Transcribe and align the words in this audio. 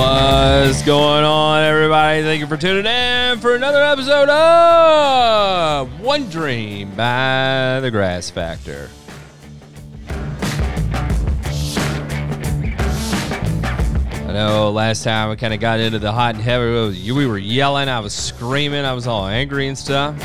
What's 0.00 0.80
going 0.80 1.24
on, 1.24 1.62
everybody? 1.62 2.22
Thank 2.22 2.40
you 2.40 2.46
for 2.46 2.56
tuning 2.56 2.86
in 2.86 3.38
for 3.38 3.54
another 3.54 3.84
episode 3.84 4.30
of 4.30 6.00
One 6.00 6.30
Dream 6.30 6.88
by 6.92 7.80
the 7.82 7.90
Grass 7.90 8.30
Factor. 8.30 8.88
I 14.22 14.32
know 14.32 14.70
last 14.70 15.04
time 15.04 15.28
we 15.28 15.36
kind 15.36 15.52
of 15.52 15.60
got 15.60 15.80
into 15.80 15.98
the 15.98 16.12
hot 16.12 16.34
and 16.34 16.42
heavy. 16.42 17.12
We 17.12 17.26
were 17.26 17.36
yelling, 17.36 17.90
I 17.90 18.00
was 18.00 18.14
screaming, 18.14 18.86
I 18.86 18.94
was 18.94 19.06
all 19.06 19.26
angry 19.26 19.68
and 19.68 19.76
stuff. 19.76 20.16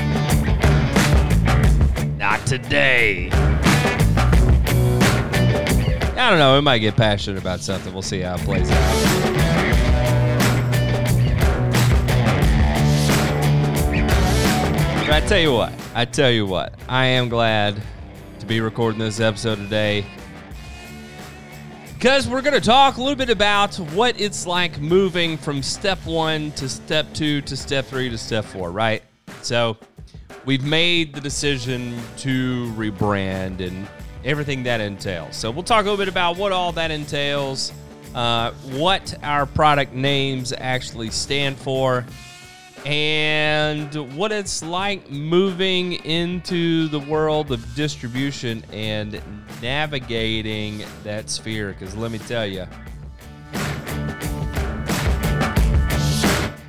Not 2.17 2.45
today. 2.45 3.29
I 6.17 6.29
don't 6.29 6.39
know. 6.39 6.55
We 6.55 6.61
might 6.61 6.79
get 6.79 6.95
passionate 6.95 7.41
about 7.41 7.59
something. 7.59 7.91
We'll 7.91 8.03
see 8.03 8.21
how 8.21 8.35
it 8.35 8.41
plays 8.41 8.71
out. 8.71 9.24
But 15.05 15.23
I 15.23 15.27
tell 15.27 15.39
you 15.39 15.51
what, 15.51 15.71
I 15.93 16.05
tell 16.05 16.31
you 16.31 16.47
what, 16.47 16.73
I 16.89 17.05
am 17.05 17.29
glad 17.29 17.79
to 18.39 18.45
be 18.47 18.59
recording 18.59 18.97
this 18.97 19.19
episode 19.19 19.57
today 19.57 20.03
because 21.93 22.27
we're 22.27 22.41
going 22.41 22.59
to 22.59 22.59
talk 22.59 22.97
a 22.97 23.01
little 23.01 23.15
bit 23.15 23.29
about 23.29 23.75
what 23.75 24.19
it's 24.19 24.47
like 24.47 24.79
moving 24.79 25.37
from 25.37 25.61
step 25.61 26.03
one 26.07 26.51
to 26.53 26.67
step 26.67 27.05
two 27.13 27.41
to 27.41 27.55
step 27.55 27.85
three 27.85 28.09
to 28.09 28.17
step 28.17 28.45
four, 28.45 28.71
right? 28.71 29.03
So 29.43 29.77
we've 30.43 30.63
made 30.63 31.13
the 31.13 31.21
decision 31.21 32.01
to 32.17 32.73
rebrand 32.73 33.59
and 33.59 33.87
everything 34.23 34.63
that 34.63 34.81
entails. 34.81 35.35
So 35.35 35.51
we'll 35.51 35.61
talk 35.61 35.81
a 35.81 35.83
little 35.83 35.97
bit 35.97 36.09
about 36.09 36.35
what 36.35 36.51
all 36.51 36.71
that 36.71 36.89
entails, 36.89 37.71
uh, 38.15 38.53
what 38.71 39.15
our 39.21 39.45
product 39.45 39.93
names 39.93 40.51
actually 40.57 41.11
stand 41.11 41.57
for, 41.57 42.03
and 42.85 44.15
what 44.15 44.31
it's 44.31 44.61
like 44.61 45.09
moving 45.09 45.93
into 46.05 46.87
the 46.89 46.99
world 46.99 47.51
of 47.51 47.75
distribution 47.75 48.63
and 48.71 49.19
navigating 49.61 50.83
that 51.03 51.29
sphere. 51.29 51.69
Because 51.69 51.95
let 51.95 52.11
me 52.11 52.19
tell 52.19 52.45
you, 52.45 52.67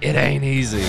it 0.00 0.17
ain't 0.17 0.42
easy. 0.42 0.84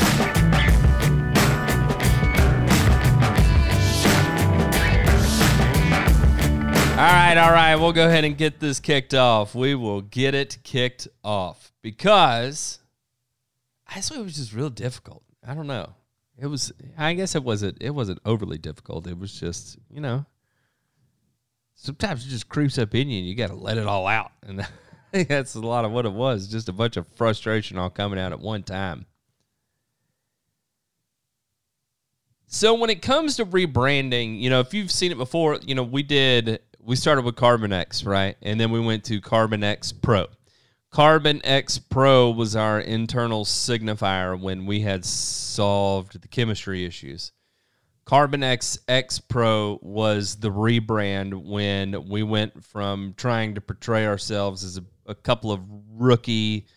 All 6.91 7.03
right, 7.03 7.37
all 7.37 7.51
right. 7.51 7.75
We'll 7.75 7.93
go 7.93 8.07
ahead 8.07 8.23
and 8.23 8.35
get 8.35 8.59
this 8.59 8.79
kicked 8.79 9.13
off. 9.13 9.53
We 9.53 9.75
will 9.75 10.01
get 10.01 10.33
it 10.33 10.57
kicked 10.63 11.07
off 11.23 11.71
because 11.83 12.79
I 13.87 14.01
swear 14.01 14.19
it 14.19 14.23
was 14.23 14.35
just 14.35 14.53
real 14.53 14.69
difficult. 14.69 15.23
I 15.45 15.53
don't 15.53 15.67
know. 15.67 15.93
It 16.37 16.47
was. 16.47 16.71
I 16.97 17.13
guess 17.13 17.35
it 17.35 17.43
wasn't. 17.43 17.77
It 17.81 17.91
wasn't 17.91 18.19
overly 18.25 18.57
difficult. 18.57 19.07
It 19.07 19.17
was 19.17 19.39
just 19.39 19.77
you 19.89 20.01
know. 20.01 20.25
Sometimes 21.75 22.25
it 22.25 22.29
just 22.29 22.49
creeps 22.49 22.77
up 22.77 22.95
in 22.95 23.09
you, 23.09 23.19
and 23.19 23.27
you 23.27 23.35
got 23.35 23.47
to 23.47 23.55
let 23.55 23.77
it 23.77 23.85
all 23.85 24.07
out, 24.07 24.31
and 24.43 24.65
that's 25.11 25.55
a 25.55 25.59
lot 25.59 25.85
of 25.85 25.91
what 25.91 26.05
it 26.05 26.13
was. 26.13 26.47
Just 26.47 26.69
a 26.69 26.73
bunch 26.73 26.97
of 26.97 27.07
frustration 27.15 27.77
all 27.77 27.89
coming 27.89 28.19
out 28.19 28.31
at 28.31 28.39
one 28.39 28.63
time. 28.63 29.05
So 32.47 32.75
when 32.75 32.89
it 32.89 33.01
comes 33.01 33.35
to 33.37 33.45
rebranding, 33.45 34.39
you 34.39 34.49
know, 34.49 34.61
if 34.61 34.73
you've 34.73 34.91
seen 34.91 35.11
it 35.11 35.17
before, 35.17 35.59
you 35.65 35.75
know, 35.75 35.83
we 35.83 36.01
did 36.01 36.59
we 36.87 36.95
started 36.95 37.25
with 37.25 37.35
Carbon 37.35 37.73
X, 37.73 38.05
right? 38.05 38.37
And 38.41 38.59
then 38.59 38.71
we 38.71 38.79
went 38.79 39.03
to 39.05 39.19
Carbon 39.19 39.63
X 39.63 39.91
Pro. 39.91 40.27
Carbon 40.89 41.41
X 41.43 41.77
Pro 41.77 42.29
was 42.29 42.55
our 42.55 42.79
internal 42.79 43.45
signifier 43.45 44.39
when 44.39 44.65
we 44.65 44.81
had 44.81 45.05
solved 45.05 46.21
the 46.21 46.27
chemistry 46.27 46.85
issues. 46.85 47.33
Carbon 48.05 48.41
X 48.41 48.79
X 48.87 49.19
Pro 49.19 49.79
was 49.81 50.37
the 50.37 50.49
rebrand 50.49 51.45
when 51.45 52.07
we 52.07 52.23
went 52.23 52.63
from 52.63 53.13
trying 53.17 53.55
to 53.55 53.61
portray 53.61 54.07
ourselves 54.07 54.63
as 54.63 54.77
a, 54.77 54.83
a 55.07 55.15
couple 55.15 55.51
of 55.51 55.61
rookie 55.91 56.67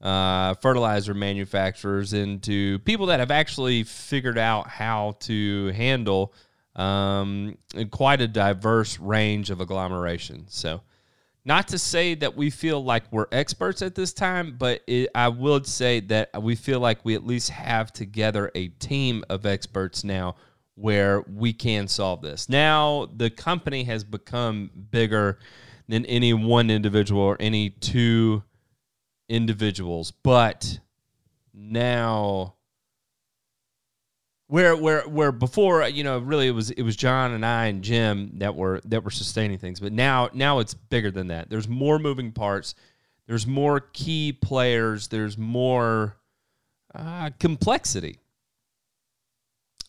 uh, 0.00 0.54
fertilizer 0.54 1.12
manufacturers 1.12 2.14
into 2.14 2.78
people 2.80 3.06
that 3.06 3.20
have 3.20 3.30
actually 3.30 3.82
figured 3.82 4.38
out 4.38 4.68
how 4.68 5.16
to 5.20 5.66
handle 5.72 6.32
um, 6.76 7.58
quite 7.90 8.22
a 8.22 8.28
diverse 8.28 8.98
range 8.98 9.50
of 9.50 9.60
agglomeration. 9.60 10.46
So, 10.48 10.80
not 11.44 11.68
to 11.68 11.78
say 11.78 12.14
that 12.16 12.36
we 12.36 12.50
feel 12.50 12.82
like 12.82 13.04
we're 13.10 13.26
experts 13.32 13.82
at 13.82 13.94
this 13.94 14.12
time, 14.12 14.56
but 14.58 14.82
it, 14.86 15.08
I 15.14 15.28
would 15.28 15.66
say 15.66 16.00
that 16.00 16.42
we 16.42 16.54
feel 16.54 16.80
like 16.80 17.04
we 17.04 17.14
at 17.14 17.26
least 17.26 17.50
have 17.50 17.92
together 17.92 18.50
a 18.54 18.68
team 18.68 19.24
of 19.30 19.46
experts 19.46 20.04
now 20.04 20.36
where 20.74 21.22
we 21.22 21.52
can 21.52 21.88
solve 21.88 22.22
this. 22.22 22.48
Now, 22.48 23.08
the 23.16 23.30
company 23.30 23.84
has 23.84 24.04
become 24.04 24.70
bigger 24.90 25.38
than 25.88 26.06
any 26.06 26.32
one 26.32 26.70
individual 26.70 27.22
or 27.22 27.36
any 27.40 27.70
two 27.70 28.42
individuals, 29.28 30.10
but 30.10 30.80
now 31.52 32.54
where 34.50 34.74
where 34.76 35.02
where 35.02 35.30
before 35.30 35.86
you 35.86 36.02
know 36.02 36.18
really 36.18 36.48
it 36.48 36.52
was 36.52 36.72
it 36.72 36.82
was 36.82 36.96
John 36.96 37.30
and 37.32 37.46
I 37.46 37.66
and 37.66 37.84
Jim 37.84 38.32
that 38.38 38.56
were 38.56 38.80
that 38.86 39.04
were 39.04 39.10
sustaining 39.12 39.58
things. 39.58 39.78
But 39.78 39.92
now 39.92 40.28
now 40.34 40.58
it's 40.58 40.74
bigger 40.74 41.12
than 41.12 41.28
that. 41.28 41.48
There's 41.48 41.68
more 41.68 42.00
moving 42.00 42.32
parts. 42.32 42.74
There's 43.28 43.46
more 43.46 43.78
key 43.78 44.32
players. 44.32 45.06
There's 45.06 45.38
more 45.38 46.16
uh, 46.92 47.30
complexity. 47.38 48.18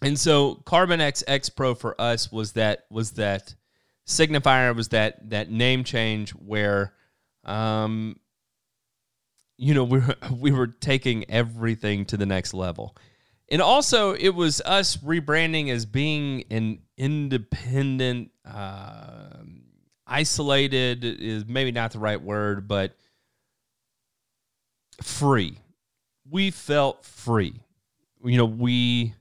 And 0.04 0.20
so 0.20 0.62
Carbon 0.64 1.02
X 1.02 1.24
X 1.26 1.50
Pro 1.50 1.74
for 1.74 2.00
us 2.00 2.32
was 2.32 2.52
that 2.52 2.86
was 2.92 3.14
that 3.14 3.56
signifier 4.08 4.76
was 4.76 4.90
that 4.90 5.28
that 5.32 5.50
name 5.50 5.84
change 5.84 6.32
where 6.32 6.94
um 7.46 8.16
you 9.58 9.74
know 9.74 9.84
we 9.86 10.00
were, 10.02 10.16
we 10.32 10.52
were 10.52 10.68
taking 10.68 11.28
everything 11.32 12.06
to 12.06 12.18
the 12.18 12.28
next 12.28 12.54
level 12.54 12.96
and 13.52 13.62
also 13.62 14.14
it 14.14 14.30
was 14.30 14.62
us 14.62 14.96
rebranding 14.98 15.70
as 15.70 15.86
being 15.86 16.46
an 16.50 16.80
independent 16.98 18.32
uh, 18.46 19.28
isolated 20.08 21.04
is 21.04 21.46
maybe 21.46 21.72
not 21.72 21.92
the 21.92 22.00
right 22.00 22.22
word 22.22 22.68
but 22.68 22.96
free. 25.02 25.58
We 26.30 26.50
felt 26.50 27.06
free. 27.06 27.60
You 28.24 28.38
know 28.38 28.46
we 28.46 29.16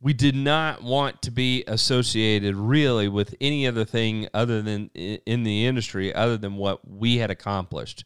we 0.00 0.12
did 0.12 0.34
not 0.34 0.82
want 0.82 1.22
to 1.22 1.30
be 1.30 1.62
associated 1.68 2.56
really 2.56 3.06
with 3.06 3.34
any 3.40 3.68
other 3.68 3.84
thing 3.84 4.26
other 4.34 4.62
than 4.62 4.90
in 4.94 5.44
the 5.44 5.66
industry 5.66 6.12
other 6.12 6.36
than 6.36 6.56
what 6.56 6.80
we 6.88 7.18
had 7.18 7.30
accomplished. 7.30 8.04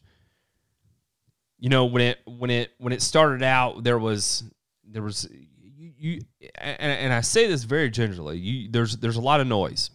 You 1.57 1.69
know 1.69 1.85
when 1.85 2.03
it 2.03 2.19
when 2.25 2.51
it 2.51 2.71
when 2.77 2.93
it 2.93 3.01
started 3.01 3.41
out 3.41 3.83
there 3.83 3.97
was 3.97 4.43
there 4.91 5.01
was 5.01 5.27
you, 5.31 5.91
you 5.97 6.21
and, 6.55 6.91
and, 6.91 7.13
I 7.13 7.21
say 7.21 7.47
this 7.47 7.63
very 7.63 7.89
gingerly. 7.89 8.37
You 8.37 8.69
there's 8.71 8.97
there's 8.97 9.17
a 9.17 9.21
lot 9.21 9.39
of 9.39 9.47
noise 9.47 9.89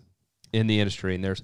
in 0.52 0.66
the 0.66 0.80
industry, 0.80 1.14
and 1.14 1.24
there's 1.24 1.42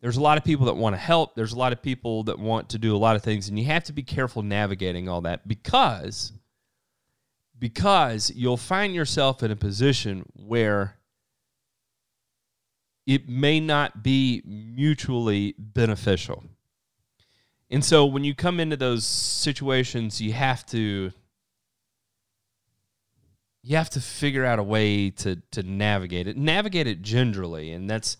there's 0.00 0.16
a 0.16 0.20
lot 0.20 0.38
of 0.38 0.44
people 0.44 0.66
that 0.66 0.74
want 0.74 0.94
to 0.94 1.00
help. 1.00 1.34
There's 1.34 1.52
a 1.52 1.58
lot 1.58 1.72
of 1.72 1.82
people 1.82 2.24
that 2.24 2.38
want 2.38 2.70
to 2.70 2.78
do 2.78 2.94
a 2.94 2.98
lot 2.98 3.16
of 3.16 3.22
things, 3.22 3.48
and 3.48 3.58
you 3.58 3.66
have 3.66 3.84
to 3.84 3.92
be 3.92 4.02
careful 4.02 4.42
navigating 4.42 5.08
all 5.08 5.22
that 5.22 5.46
because 5.46 6.32
because 7.58 8.32
you'll 8.34 8.56
find 8.56 8.94
yourself 8.94 9.42
in 9.42 9.52
a 9.52 9.56
position 9.56 10.24
where 10.34 10.96
it 13.06 13.28
may 13.28 13.60
not 13.60 14.02
be 14.02 14.42
mutually 14.44 15.54
beneficial. 15.58 16.44
And 17.70 17.84
so 17.84 18.04
when 18.04 18.24
you 18.24 18.34
come 18.34 18.60
into 18.60 18.76
those 18.76 19.06
situations, 19.06 20.20
you 20.20 20.32
have 20.32 20.66
to 20.66 21.12
you 23.62 23.76
have 23.76 23.90
to 23.90 24.00
figure 24.00 24.44
out 24.44 24.58
a 24.58 24.62
way 24.62 25.10
to 25.10 25.36
to 25.52 25.62
navigate 25.62 26.26
it, 26.26 26.36
navigate 26.36 26.86
it 26.86 27.02
gingerly, 27.02 27.72
and 27.72 27.88
that's 27.88 28.16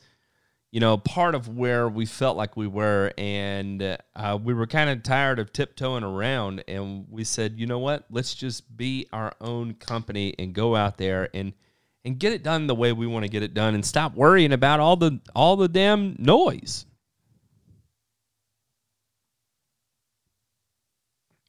you 0.70 0.80
know 0.80 0.96
part 0.96 1.34
of 1.34 1.48
where 1.48 1.88
we 1.88 2.06
felt 2.06 2.36
like 2.36 2.56
we 2.56 2.66
were, 2.66 3.12
and 3.18 3.98
uh, 4.14 4.38
we 4.42 4.54
were 4.54 4.66
kind 4.66 4.88
of 4.88 5.02
tired 5.02 5.38
of 5.38 5.52
tiptoeing 5.52 6.04
around, 6.04 6.62
and 6.68 7.06
we 7.10 7.24
said, 7.24 7.58
you 7.58 7.66
know 7.66 7.80
what, 7.80 8.04
let's 8.10 8.34
just 8.34 8.76
be 8.76 9.08
our 9.12 9.32
own 9.40 9.74
company 9.74 10.34
and 10.38 10.54
go 10.54 10.76
out 10.76 10.96
there 10.98 11.28
and 11.34 11.52
and 12.04 12.18
get 12.18 12.32
it 12.32 12.42
done 12.42 12.66
the 12.66 12.74
way 12.74 12.92
we 12.92 13.06
want 13.06 13.24
to 13.24 13.30
get 13.30 13.42
it 13.42 13.54
done, 13.54 13.74
and 13.74 13.84
stop 13.84 14.14
worrying 14.14 14.52
about 14.52 14.80
all 14.80 14.96
the 14.96 15.20
all 15.34 15.56
the 15.56 15.68
damn 15.68 16.14
noise. 16.18 16.86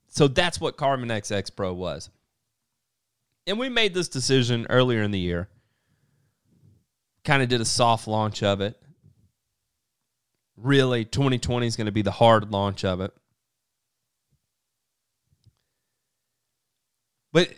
So 0.08 0.28
that's 0.28 0.60
what 0.60 0.78
Carbon 0.78 1.10
X 1.12 1.32
X 1.32 1.50
Pro 1.50 1.74
was 1.74 2.10
and 3.46 3.60
we 3.60 3.70
made 3.70 3.94
this 3.94 4.08
decision 4.08 4.66
earlier 4.70 5.02
in 5.02 5.12
the 5.12 5.20
year. 5.20 5.50
Kind 7.24 7.44
of 7.44 7.50
did 7.50 7.62
a 7.62 7.66
soft 7.66 8.08
launch 8.08 8.44
of 8.44 8.62
it. 8.62 8.78
Really, 10.56 11.06
2020 11.06 11.66
is 11.66 11.76
going 11.76 11.86
to 11.86 11.92
be 11.92 12.02
the 12.02 12.12
hard 12.12 12.52
launch 12.52 12.86
of 12.86 13.02
it. 13.02 13.12
But 17.32 17.50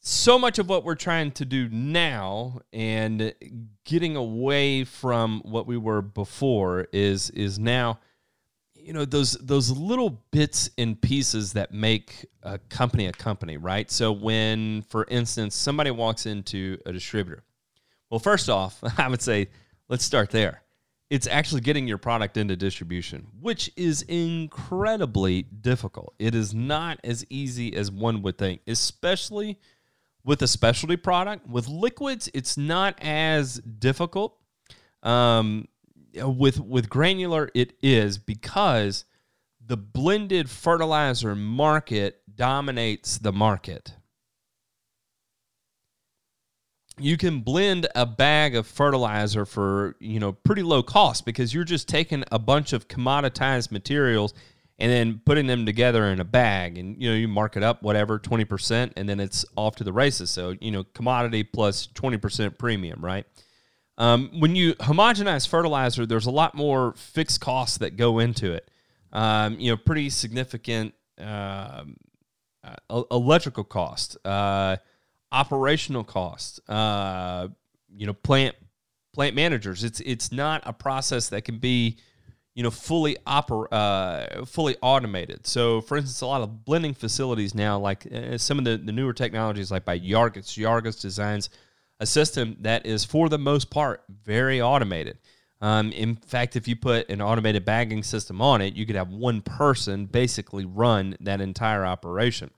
so 0.00 0.38
much 0.38 0.58
of 0.58 0.68
what 0.68 0.84
we're 0.84 0.94
trying 0.96 1.30
to 1.32 1.44
do 1.44 1.68
now 1.70 2.60
and 2.72 3.34
getting 3.84 4.16
away 4.16 4.84
from 4.84 5.40
what 5.44 5.66
we 5.66 5.78
were 5.78 6.02
before 6.02 6.86
is 6.92 7.30
is 7.30 7.58
now– 7.58 8.00
you 8.84 8.92
know 8.92 9.04
those 9.04 9.32
those 9.32 9.70
little 9.70 10.10
bits 10.30 10.70
and 10.78 11.00
pieces 11.00 11.52
that 11.54 11.72
make 11.72 12.26
a 12.42 12.58
company 12.58 13.06
a 13.06 13.12
company 13.12 13.56
right 13.56 13.90
so 13.90 14.12
when 14.12 14.82
for 14.82 15.06
instance 15.08 15.54
somebody 15.54 15.90
walks 15.90 16.26
into 16.26 16.78
a 16.86 16.92
distributor 16.92 17.42
well 18.10 18.20
first 18.20 18.48
off 18.48 18.78
i 18.98 19.08
would 19.08 19.22
say 19.22 19.48
let's 19.88 20.04
start 20.04 20.30
there 20.30 20.62
it's 21.10 21.26
actually 21.26 21.60
getting 21.60 21.86
your 21.86 21.98
product 21.98 22.36
into 22.36 22.56
distribution 22.56 23.26
which 23.40 23.70
is 23.76 24.02
incredibly 24.02 25.42
difficult 25.42 26.14
it 26.18 26.34
is 26.34 26.54
not 26.54 26.98
as 27.04 27.24
easy 27.30 27.74
as 27.74 27.90
one 27.90 28.22
would 28.22 28.36
think 28.36 28.60
especially 28.66 29.58
with 30.24 30.42
a 30.42 30.48
specialty 30.48 30.96
product. 30.96 31.46
With 31.46 31.68
liquids, 31.68 32.28
it's 32.34 32.56
not 32.56 32.98
as 33.00 33.56
difficult. 33.56 34.36
Um, 35.02 35.68
Uh, 36.20 36.28
with 36.28 36.60
with 36.60 36.88
granular, 36.88 37.50
it 37.54 37.74
is 37.82 38.18
because 38.18 39.04
the 39.66 39.76
blended 39.76 40.50
fertilizer 40.50 41.34
market 41.34 42.20
dominates 42.34 43.18
the 43.18 43.32
market. 43.32 43.94
You 46.96 47.16
can 47.16 47.40
blend 47.40 47.88
a 47.96 48.06
bag 48.06 48.54
of 48.54 48.68
fertilizer 48.68 49.44
for, 49.44 49.96
you 49.98 50.20
know, 50.20 50.32
pretty 50.32 50.62
low 50.62 50.82
cost 50.82 51.24
because 51.24 51.52
you're 51.52 51.64
just 51.64 51.88
taking 51.88 52.22
a 52.30 52.38
bunch 52.38 52.72
of 52.72 52.86
commoditized 52.86 53.72
materials 53.72 54.32
and 54.78 54.92
then 54.92 55.20
putting 55.24 55.48
them 55.48 55.66
together 55.66 56.04
in 56.06 56.20
a 56.20 56.24
bag. 56.24 56.78
And 56.78 57.00
you 57.02 57.10
know 57.10 57.16
you 57.16 57.26
mark 57.26 57.56
it 57.56 57.62
up 57.62 57.82
whatever 57.82 58.18
20% 58.18 58.92
and 58.96 59.08
then 59.08 59.18
it's 59.18 59.44
off 59.56 59.76
to 59.76 59.84
the 59.84 59.92
races. 59.92 60.30
So 60.30 60.54
you 60.60 60.70
know 60.70 60.84
commodity 60.84 61.42
plus 61.42 61.88
20% 61.88 62.58
premium 62.58 63.04
right 63.04 63.26
um, 63.98 64.30
when 64.40 64.56
you 64.56 64.74
homogenize 64.74 65.46
fertilizer 65.46 66.06
there's 66.06 66.26
a 66.26 66.30
lot 66.30 66.54
more 66.54 66.92
fixed 66.96 67.40
costs 67.40 67.78
that 67.78 67.96
go 67.96 68.18
into 68.18 68.52
it 68.52 68.70
um, 69.12 69.58
you 69.58 69.70
know 69.70 69.76
pretty 69.76 70.10
significant 70.10 70.94
uh, 71.20 71.84
uh, 72.90 73.02
electrical 73.10 73.64
cost 73.64 74.16
uh, 74.26 74.76
operational 75.32 76.04
cost 76.04 76.60
uh, 76.68 77.48
you 77.94 78.06
know 78.06 78.14
plant 78.14 78.54
plant 79.12 79.34
managers 79.34 79.84
it's 79.84 80.00
it's 80.00 80.32
not 80.32 80.62
a 80.66 80.72
process 80.72 81.28
that 81.28 81.44
can 81.44 81.58
be 81.58 81.96
you 82.54 82.62
know, 82.62 82.70
fully 82.70 83.16
oper- 83.26 83.66
uh, 83.72 84.44
fully 84.44 84.76
automated. 84.80 85.46
So, 85.46 85.80
for 85.80 85.96
instance, 85.96 86.20
a 86.20 86.26
lot 86.26 86.40
of 86.40 86.64
blending 86.64 86.94
facilities 86.94 87.54
now, 87.54 87.78
like 87.78 88.06
uh, 88.12 88.38
some 88.38 88.58
of 88.58 88.64
the, 88.64 88.76
the 88.76 88.92
newer 88.92 89.12
technologies, 89.12 89.72
like 89.72 89.84
by 89.84 89.98
Yargus, 89.98 90.56
Yargus 90.56 91.00
designs 91.00 91.50
a 92.00 92.06
system 92.06 92.56
that 92.60 92.86
is, 92.86 93.04
for 93.04 93.28
the 93.28 93.38
most 93.38 93.70
part, 93.70 94.02
very 94.08 94.60
automated. 94.60 95.18
Um, 95.60 95.92
in 95.92 96.16
fact, 96.16 96.56
if 96.56 96.68
you 96.68 96.76
put 96.76 97.08
an 97.08 97.22
automated 97.22 97.64
bagging 97.64 98.02
system 98.02 98.42
on 98.42 98.60
it, 98.60 98.74
you 98.74 98.84
could 98.84 98.96
have 98.96 99.08
one 99.08 99.40
person 99.40 100.06
basically 100.06 100.64
run 100.64 101.16
that 101.20 101.40
entire 101.40 101.86
operation. 101.86 102.50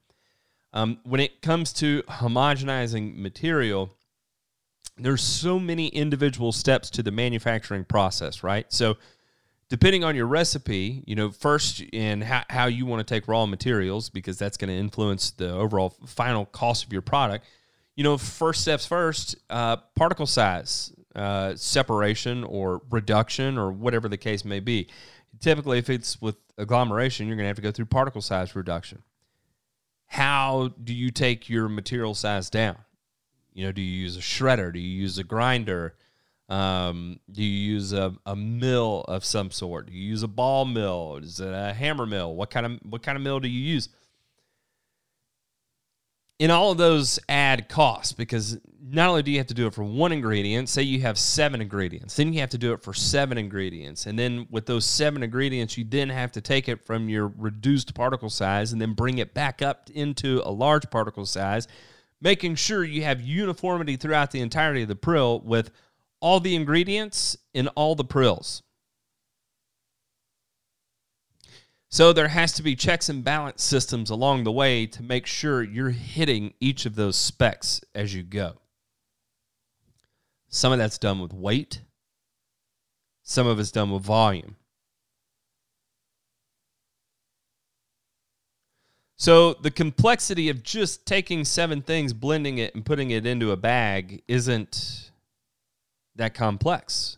Um, 0.72 0.98
when 1.04 1.20
it 1.20 1.40
comes 1.40 1.72
to 1.74 2.02
homogenizing 2.02 3.16
material, 3.16 3.94
there's 4.98 5.22
so 5.22 5.58
many 5.58 5.88
individual 5.88 6.52
steps 6.52 6.90
to 6.90 7.02
the 7.02 7.10
manufacturing 7.10 7.84
process, 7.84 8.42
right? 8.42 8.66
So, 8.72 8.96
depending 9.68 10.04
on 10.04 10.16
your 10.16 10.26
recipe, 10.26 11.02
you 11.06 11.14
know, 11.14 11.30
first 11.30 11.80
in 11.80 12.22
how, 12.22 12.44
how 12.48 12.66
you 12.66 12.86
want 12.86 13.06
to 13.06 13.14
take 13.14 13.28
raw 13.28 13.46
materials, 13.46 14.08
because 14.08 14.38
that's 14.38 14.56
going 14.56 14.68
to 14.68 14.74
influence 14.74 15.30
the 15.30 15.52
overall 15.52 15.90
final 16.06 16.46
cost 16.46 16.84
of 16.84 16.92
your 16.92 17.02
product. 17.02 17.44
You 17.96 18.04
know, 18.04 18.18
first 18.18 18.60
steps 18.60 18.86
first, 18.86 19.36
uh, 19.48 19.76
particle 19.94 20.26
size 20.26 20.92
uh, 21.14 21.54
separation 21.56 22.44
or 22.44 22.82
reduction 22.90 23.56
or 23.56 23.72
whatever 23.72 24.08
the 24.08 24.18
case 24.18 24.44
may 24.44 24.60
be. 24.60 24.88
Typically, 25.40 25.78
if 25.78 25.88
it's 25.88 26.20
with 26.20 26.36
agglomeration, 26.58 27.26
you're 27.26 27.36
going 27.36 27.44
to 27.44 27.48
have 27.48 27.56
to 27.56 27.62
go 27.62 27.72
through 27.72 27.86
particle 27.86 28.20
size 28.20 28.54
reduction. 28.54 29.02
How 30.06 30.74
do 30.82 30.94
you 30.94 31.10
take 31.10 31.48
your 31.48 31.68
material 31.68 32.14
size 32.14 32.50
down? 32.50 32.76
You 33.54 33.66
know, 33.66 33.72
do 33.72 33.80
you 33.80 34.02
use 34.02 34.16
a 34.16 34.20
shredder? 34.20 34.72
Do 34.72 34.78
you 34.78 35.00
use 35.00 35.16
a 35.18 35.24
grinder? 35.24 35.94
Um, 36.48 37.18
do 37.32 37.42
you 37.42 37.72
use 37.72 37.92
a, 37.92 38.14
a 38.24 38.36
mill 38.36 39.04
of 39.08 39.24
some 39.24 39.50
sort? 39.50 39.86
Do 39.86 39.92
you 39.92 40.04
use 40.04 40.22
a 40.22 40.28
ball 40.28 40.64
mill? 40.64 41.18
Is 41.22 41.40
it 41.40 41.52
a 41.52 41.72
hammer 41.72 42.06
mill? 42.06 42.34
What 42.34 42.50
kind 42.50 42.66
of 42.66 42.78
what 42.82 43.02
kind 43.02 43.16
of 43.16 43.24
mill 43.24 43.40
do 43.40 43.48
you 43.48 43.60
use? 43.60 43.88
In 46.38 46.50
all 46.50 46.72
of 46.72 46.78
those 46.78 47.18
add 47.28 47.68
costs 47.68 48.12
because 48.12 48.58
not 48.88 49.08
only 49.08 49.22
do 49.22 49.30
you 49.30 49.38
have 49.38 49.46
to 49.46 49.54
do 49.54 49.66
it 49.66 49.74
for 49.74 49.82
one 49.82 50.12
ingredient, 50.12 50.68
say 50.68 50.82
you 50.82 51.00
have 51.00 51.18
seven 51.18 51.60
ingredients, 51.60 52.14
then 52.16 52.32
you 52.32 52.40
have 52.40 52.50
to 52.50 52.58
do 52.58 52.72
it 52.72 52.82
for 52.82 52.92
seven 52.92 53.38
ingredients. 53.38 54.06
And 54.06 54.18
then 54.18 54.46
with 54.50 54.66
those 54.66 54.84
seven 54.84 55.22
ingredients, 55.22 55.76
you 55.76 55.84
then 55.84 56.08
have 56.10 56.32
to 56.32 56.40
take 56.40 56.68
it 56.68 56.84
from 56.84 57.08
your 57.08 57.32
reduced 57.36 57.94
particle 57.94 58.30
size 58.30 58.72
and 58.72 58.80
then 58.80 58.92
bring 58.92 59.18
it 59.18 59.34
back 59.34 59.62
up 59.62 59.90
into 59.90 60.42
a 60.44 60.50
large 60.50 60.88
particle 60.90 61.26
size, 61.26 61.66
making 62.20 62.54
sure 62.54 62.84
you 62.84 63.02
have 63.02 63.20
uniformity 63.20 63.96
throughout 63.96 64.30
the 64.30 64.40
entirety 64.40 64.82
of 64.82 64.88
the 64.88 64.96
prill 64.96 65.40
with 65.40 65.70
all 66.20 66.38
the 66.38 66.54
ingredients 66.54 67.36
in 67.54 67.68
all 67.68 67.94
the 67.94 68.04
prills. 68.04 68.62
So 71.88 72.12
there 72.12 72.28
has 72.28 72.52
to 72.54 72.62
be 72.62 72.74
checks 72.74 73.08
and 73.08 73.22
balance 73.22 73.62
systems 73.62 74.10
along 74.10 74.44
the 74.44 74.52
way 74.52 74.86
to 74.86 75.02
make 75.02 75.26
sure 75.26 75.62
you're 75.62 75.90
hitting 75.90 76.54
each 76.60 76.84
of 76.84 76.96
those 76.96 77.16
specs 77.16 77.80
as 77.94 78.14
you 78.14 78.22
go. 78.22 78.56
Some 80.48 80.72
of 80.72 80.78
that's 80.78 80.98
done 80.98 81.20
with 81.20 81.32
weight, 81.32 81.82
some 83.22 83.46
of 83.46 83.58
it's 83.60 83.70
done 83.70 83.90
with 83.90 84.02
volume. 84.02 84.56
So 89.18 89.54
the 89.54 89.70
complexity 89.70 90.50
of 90.50 90.62
just 90.62 91.06
taking 91.06 91.44
seven 91.44 91.80
things, 91.80 92.12
blending 92.12 92.58
it, 92.58 92.74
and 92.74 92.84
putting 92.84 93.10
it 93.10 93.24
into 93.24 93.50
a 93.50 93.56
bag 93.56 94.22
isn't 94.28 95.10
that 96.16 96.34
complex. 96.34 97.16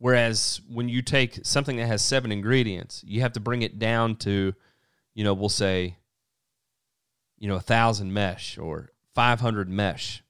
Whereas 0.00 0.62
when 0.66 0.88
you 0.88 1.02
take 1.02 1.40
something 1.44 1.76
that 1.76 1.86
has 1.86 2.00
seven 2.00 2.32
ingredients, 2.32 3.04
you 3.06 3.20
have 3.20 3.34
to 3.34 3.40
bring 3.40 3.60
it 3.60 3.78
down 3.78 4.16
to, 4.16 4.54
you 5.14 5.24
know, 5.24 5.34
we'll 5.34 5.50
say, 5.50 5.98
you 7.38 7.46
know, 7.46 7.56
a 7.56 7.60
thousand 7.60 8.14
mesh 8.14 8.56
or 8.56 8.88
500 9.14 9.68
mesh, 9.68 10.22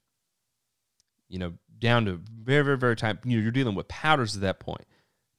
you 1.29 1.39
know, 1.39 1.53
down 1.79 2.03
to 2.03 2.19
very, 2.43 2.65
very, 2.65 2.77
very 2.77 2.97
tight. 2.97 3.19
You 3.23 3.37
know, 3.37 3.43
you're 3.43 3.51
dealing 3.51 3.75
with 3.75 3.87
powders 3.87 4.35
at 4.35 4.41
that 4.41 4.59
point, 4.59 4.85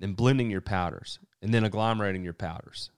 then 0.01 0.15
blending 0.15 0.51
your 0.51 0.63
powders 0.63 1.19
and 1.43 1.53
then 1.53 1.65
agglomerating 1.65 2.25
your 2.25 2.33
powders. 2.33 2.91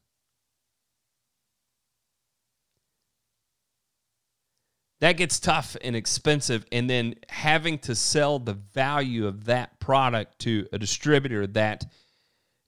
That 5.04 5.18
gets 5.18 5.38
tough 5.38 5.76
and 5.84 5.94
expensive 5.94 6.64
and 6.72 6.88
then 6.88 7.14
having 7.28 7.76
to 7.76 7.94
sell 7.94 8.38
the 8.38 8.54
value 8.54 9.26
of 9.26 9.44
that 9.44 9.78
product 9.78 10.38
to 10.38 10.66
a 10.72 10.78
distributor 10.78 11.46
that 11.46 11.84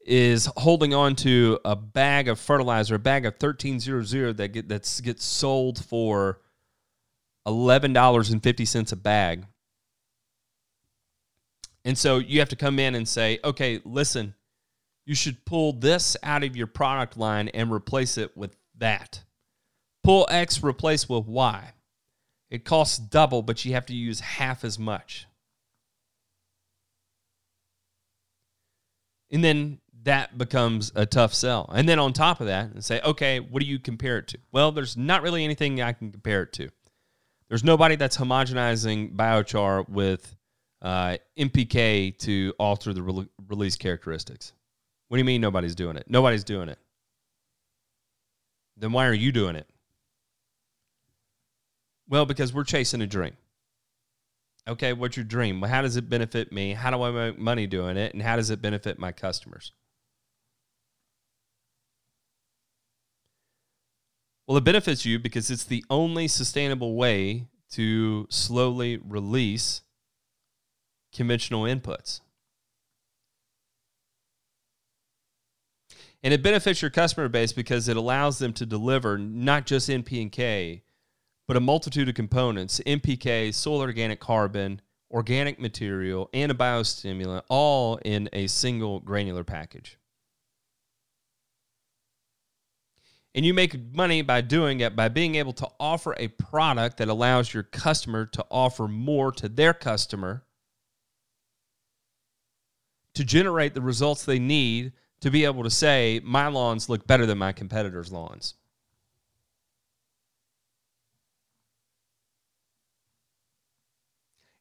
is 0.04 0.44
holding 0.58 0.92
on 0.92 1.16
to 1.16 1.58
a 1.64 1.74
bag 1.74 2.28
of 2.28 2.38
fertilizer 2.38 2.96
a 2.96 2.98
bag 2.98 3.24
of 3.24 3.32
1300 3.40 4.36
that 4.36 4.48
get 4.48 4.68
that's 4.68 5.00
gets 5.00 5.24
sold 5.24 5.82
for 5.82 6.42
$11.50 7.48 8.92
a 8.92 8.96
bag. 8.96 9.46
And 11.86 11.96
so 11.96 12.18
you 12.18 12.40
have 12.40 12.50
to 12.50 12.56
come 12.56 12.78
in 12.78 12.94
and 12.94 13.08
say 13.08 13.38
okay 13.44 13.80
listen 13.82 14.34
you 15.06 15.14
should 15.14 15.42
pull 15.46 15.72
this 15.72 16.18
out 16.22 16.44
of 16.44 16.54
your 16.54 16.66
product 16.66 17.16
line 17.16 17.48
and 17.48 17.72
replace 17.72 18.18
it 18.18 18.36
with 18.36 18.54
that. 18.76 19.24
Pull 20.04 20.28
x 20.30 20.62
replace 20.62 21.08
with 21.08 21.24
y 21.24 21.72
it 22.50 22.64
costs 22.64 22.98
double, 22.98 23.42
but 23.42 23.64
you 23.64 23.72
have 23.72 23.86
to 23.86 23.94
use 23.94 24.20
half 24.20 24.64
as 24.64 24.78
much. 24.78 25.26
And 29.30 29.42
then 29.42 29.80
that 30.04 30.38
becomes 30.38 30.92
a 30.94 31.04
tough 31.04 31.34
sell. 31.34 31.68
And 31.74 31.88
then 31.88 31.98
on 31.98 32.12
top 32.12 32.40
of 32.40 32.46
that, 32.46 32.70
and 32.70 32.84
say, 32.84 33.00
okay, 33.00 33.40
what 33.40 33.60
do 33.60 33.68
you 33.68 33.78
compare 33.78 34.18
it 34.18 34.28
to? 34.28 34.38
Well, 34.52 34.70
there's 34.70 34.96
not 34.96 35.22
really 35.22 35.44
anything 35.44 35.82
I 35.82 35.92
can 35.92 36.12
compare 36.12 36.42
it 36.42 36.52
to. 36.54 36.68
There's 37.48 37.64
nobody 37.64 37.96
that's 37.96 38.16
homogenizing 38.16 39.16
biochar 39.16 39.88
with 39.88 40.36
uh, 40.82 41.16
NPK 41.38 42.16
to 42.18 42.54
alter 42.58 42.92
the 42.92 43.02
re- 43.02 43.28
release 43.48 43.76
characteristics. 43.76 44.52
What 45.08 45.16
do 45.16 45.18
you 45.20 45.24
mean 45.24 45.40
nobody's 45.40 45.74
doing 45.74 45.96
it? 45.96 46.06
Nobody's 46.08 46.44
doing 46.44 46.68
it. 46.68 46.78
Then 48.76 48.92
why 48.92 49.06
are 49.06 49.14
you 49.14 49.32
doing 49.32 49.56
it? 49.56 49.68
Well, 52.08 52.26
because 52.26 52.52
we're 52.52 52.64
chasing 52.64 53.00
a 53.00 53.06
dream. 53.06 53.36
Okay, 54.68 54.92
what's 54.92 55.16
your 55.16 55.24
dream? 55.24 55.60
Well, 55.60 55.70
how 55.70 55.82
does 55.82 55.96
it 55.96 56.08
benefit 56.08 56.52
me? 56.52 56.72
How 56.72 56.90
do 56.90 57.02
I 57.02 57.10
make 57.10 57.38
money 57.38 57.66
doing 57.66 57.96
it? 57.96 58.14
And 58.14 58.22
how 58.22 58.36
does 58.36 58.50
it 58.50 58.60
benefit 58.60 58.98
my 58.98 59.12
customers? 59.12 59.72
Well, 64.46 64.56
it 64.56 64.64
benefits 64.64 65.04
you 65.04 65.18
because 65.18 65.50
it's 65.50 65.64
the 65.64 65.84
only 65.90 66.28
sustainable 66.28 66.94
way 66.94 67.48
to 67.72 68.26
slowly 68.30 68.96
release 68.96 69.82
conventional 71.12 71.62
inputs. 71.62 72.20
And 76.22 76.32
it 76.32 76.42
benefits 76.42 76.82
your 76.82 76.90
customer 76.90 77.28
base 77.28 77.52
because 77.52 77.88
it 77.88 77.96
allows 77.96 78.38
them 78.38 78.52
to 78.54 78.66
deliver 78.66 79.18
not 79.18 79.66
just 79.66 79.88
NP 79.88 80.22
and 80.22 80.32
K, 80.32 80.82
but 81.46 81.56
a 81.56 81.60
multitude 81.60 82.08
of 82.08 82.14
components 82.14 82.80
NPK, 82.86 83.54
soil 83.54 83.80
organic 83.80 84.20
carbon, 84.20 84.80
organic 85.10 85.60
material, 85.60 86.28
and 86.32 86.50
a 86.50 86.54
biostimulant, 86.54 87.42
all 87.48 87.96
in 88.04 88.28
a 88.32 88.46
single 88.46 89.00
granular 89.00 89.44
package. 89.44 89.98
And 93.34 93.44
you 93.44 93.52
make 93.52 93.94
money 93.94 94.22
by 94.22 94.40
doing 94.40 94.80
it 94.80 94.96
by 94.96 95.08
being 95.08 95.34
able 95.34 95.52
to 95.54 95.68
offer 95.78 96.14
a 96.16 96.28
product 96.28 96.96
that 96.96 97.08
allows 97.08 97.52
your 97.52 97.64
customer 97.64 98.24
to 98.26 98.44
offer 98.50 98.88
more 98.88 99.30
to 99.32 99.48
their 99.48 99.74
customer 99.74 100.44
to 103.12 103.24
generate 103.24 103.74
the 103.74 103.82
results 103.82 104.24
they 104.24 104.38
need 104.38 104.92
to 105.20 105.30
be 105.30 105.44
able 105.44 105.62
to 105.62 105.70
say, 105.70 106.20
my 106.24 106.48
lawns 106.48 106.88
look 106.88 107.06
better 107.06 107.26
than 107.26 107.38
my 107.38 107.52
competitors' 107.52 108.12
lawns. 108.12 108.54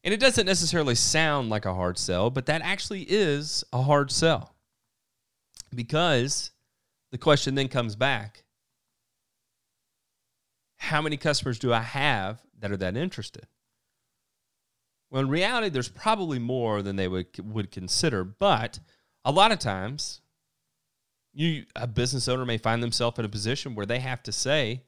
And 0.05 0.13
it 0.13 0.19
doesn't 0.19 0.45
necessarily 0.45 0.93
sound 0.93 1.49
like 1.49 1.65
a 1.65 1.73
hard 1.73 1.97
sell, 1.97 2.29
but 2.29 2.45
that 2.45 2.61
actually 2.61 3.01
is 3.01 3.63
a 3.73 3.81
hard 3.81 4.11
sell. 4.11 4.55
Because 5.73 6.51
the 7.11 7.17
question 7.17 7.55
then 7.55 7.67
comes 7.67 7.95
back 7.95 8.43
how 10.77 11.01
many 11.01 11.17
customers 11.17 11.57
do 11.57 11.73
I 11.73 11.81
have 11.81 12.39
that 12.59 12.71
are 12.71 12.77
that 12.77 12.95
interested? 12.95 13.47
Well, 15.09 15.23
in 15.23 15.29
reality, 15.29 15.69
there's 15.69 15.89
probably 15.89 16.37
more 16.37 16.83
than 16.83 16.95
they 16.95 17.07
would 17.07 17.27
would 17.39 17.71
consider, 17.71 18.23
but 18.23 18.79
a 19.23 19.31
lot 19.31 19.51
of 19.51 19.57
times, 19.57 20.21
you 21.33 21.65
a 21.75 21.87
business 21.87 22.27
owner 22.27 22.45
may 22.45 22.59
find 22.59 22.83
themselves 22.83 23.17
in 23.17 23.25
a 23.25 23.29
position 23.29 23.73
where 23.73 23.85
they 23.87 23.99
have 23.99 24.21
to 24.23 24.31
say, 24.31 24.83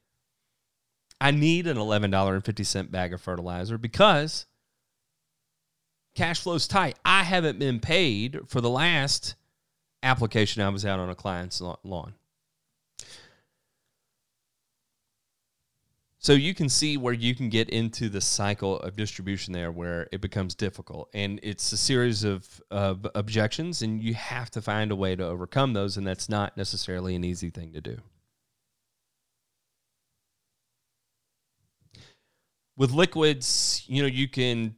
"I 1.20 1.32
need 1.32 1.66
an 1.66 1.78
eleven 1.78 2.12
dollar 2.12 2.36
and 2.36 2.46
fifty 2.46 2.64
cent 2.64 2.92
bag 2.92 3.14
of 3.14 3.22
fertilizer 3.22 3.80
because 3.80 4.46
cash 6.18 6.42
flow's 6.42 6.68
tight. 6.68 6.98
I 7.06 7.24
haven't 7.24 7.60
been 7.60 7.80
paid 7.80 8.40
for 8.48 8.60
the 8.60 8.70
last 8.70 9.36
application 10.04 10.62
I 10.62 10.70
was 10.70 10.86
out 10.86 11.00
on 11.00 11.10
a 11.10 11.16
client's 11.16 11.62
lawn." 11.62 12.16
So 16.20 16.34
you 16.34 16.54
can 16.54 16.68
see 16.68 16.98
where 16.98 17.14
you 17.14 17.36
can 17.36 17.48
get 17.48 17.70
into 17.70 18.10
the 18.10 18.20
cycle 18.20 18.80
of 18.80 18.98
distribution 18.98 19.54
there 19.54 19.72
where 19.72 20.10
it 20.12 20.20
becomes 20.20 20.56
difficult. 20.56 21.10
And 21.14 21.40
it's 21.44 21.72
a 21.72 21.78
series 21.78 22.24
of, 22.26 22.62
of 22.72 23.08
objections, 23.16 23.82
and 23.82 24.02
you 24.02 24.14
have 24.16 24.50
to 24.52 24.62
find 24.62 24.92
a 24.92 24.96
way 24.96 25.16
to 25.16 25.24
overcome 25.24 25.72
those. 25.74 25.96
And 25.96 26.06
that's 26.06 26.28
not 26.28 26.58
necessarily 26.58 27.16
an 27.16 27.24
easy 27.24 27.50
thing 27.50 27.72
to 27.74 27.82
do. 27.82 28.02
With 32.76 32.92
liquids, 32.92 33.84
you 33.88 34.02
know, 34.02 34.10
you 34.10 34.28
can 34.28 34.76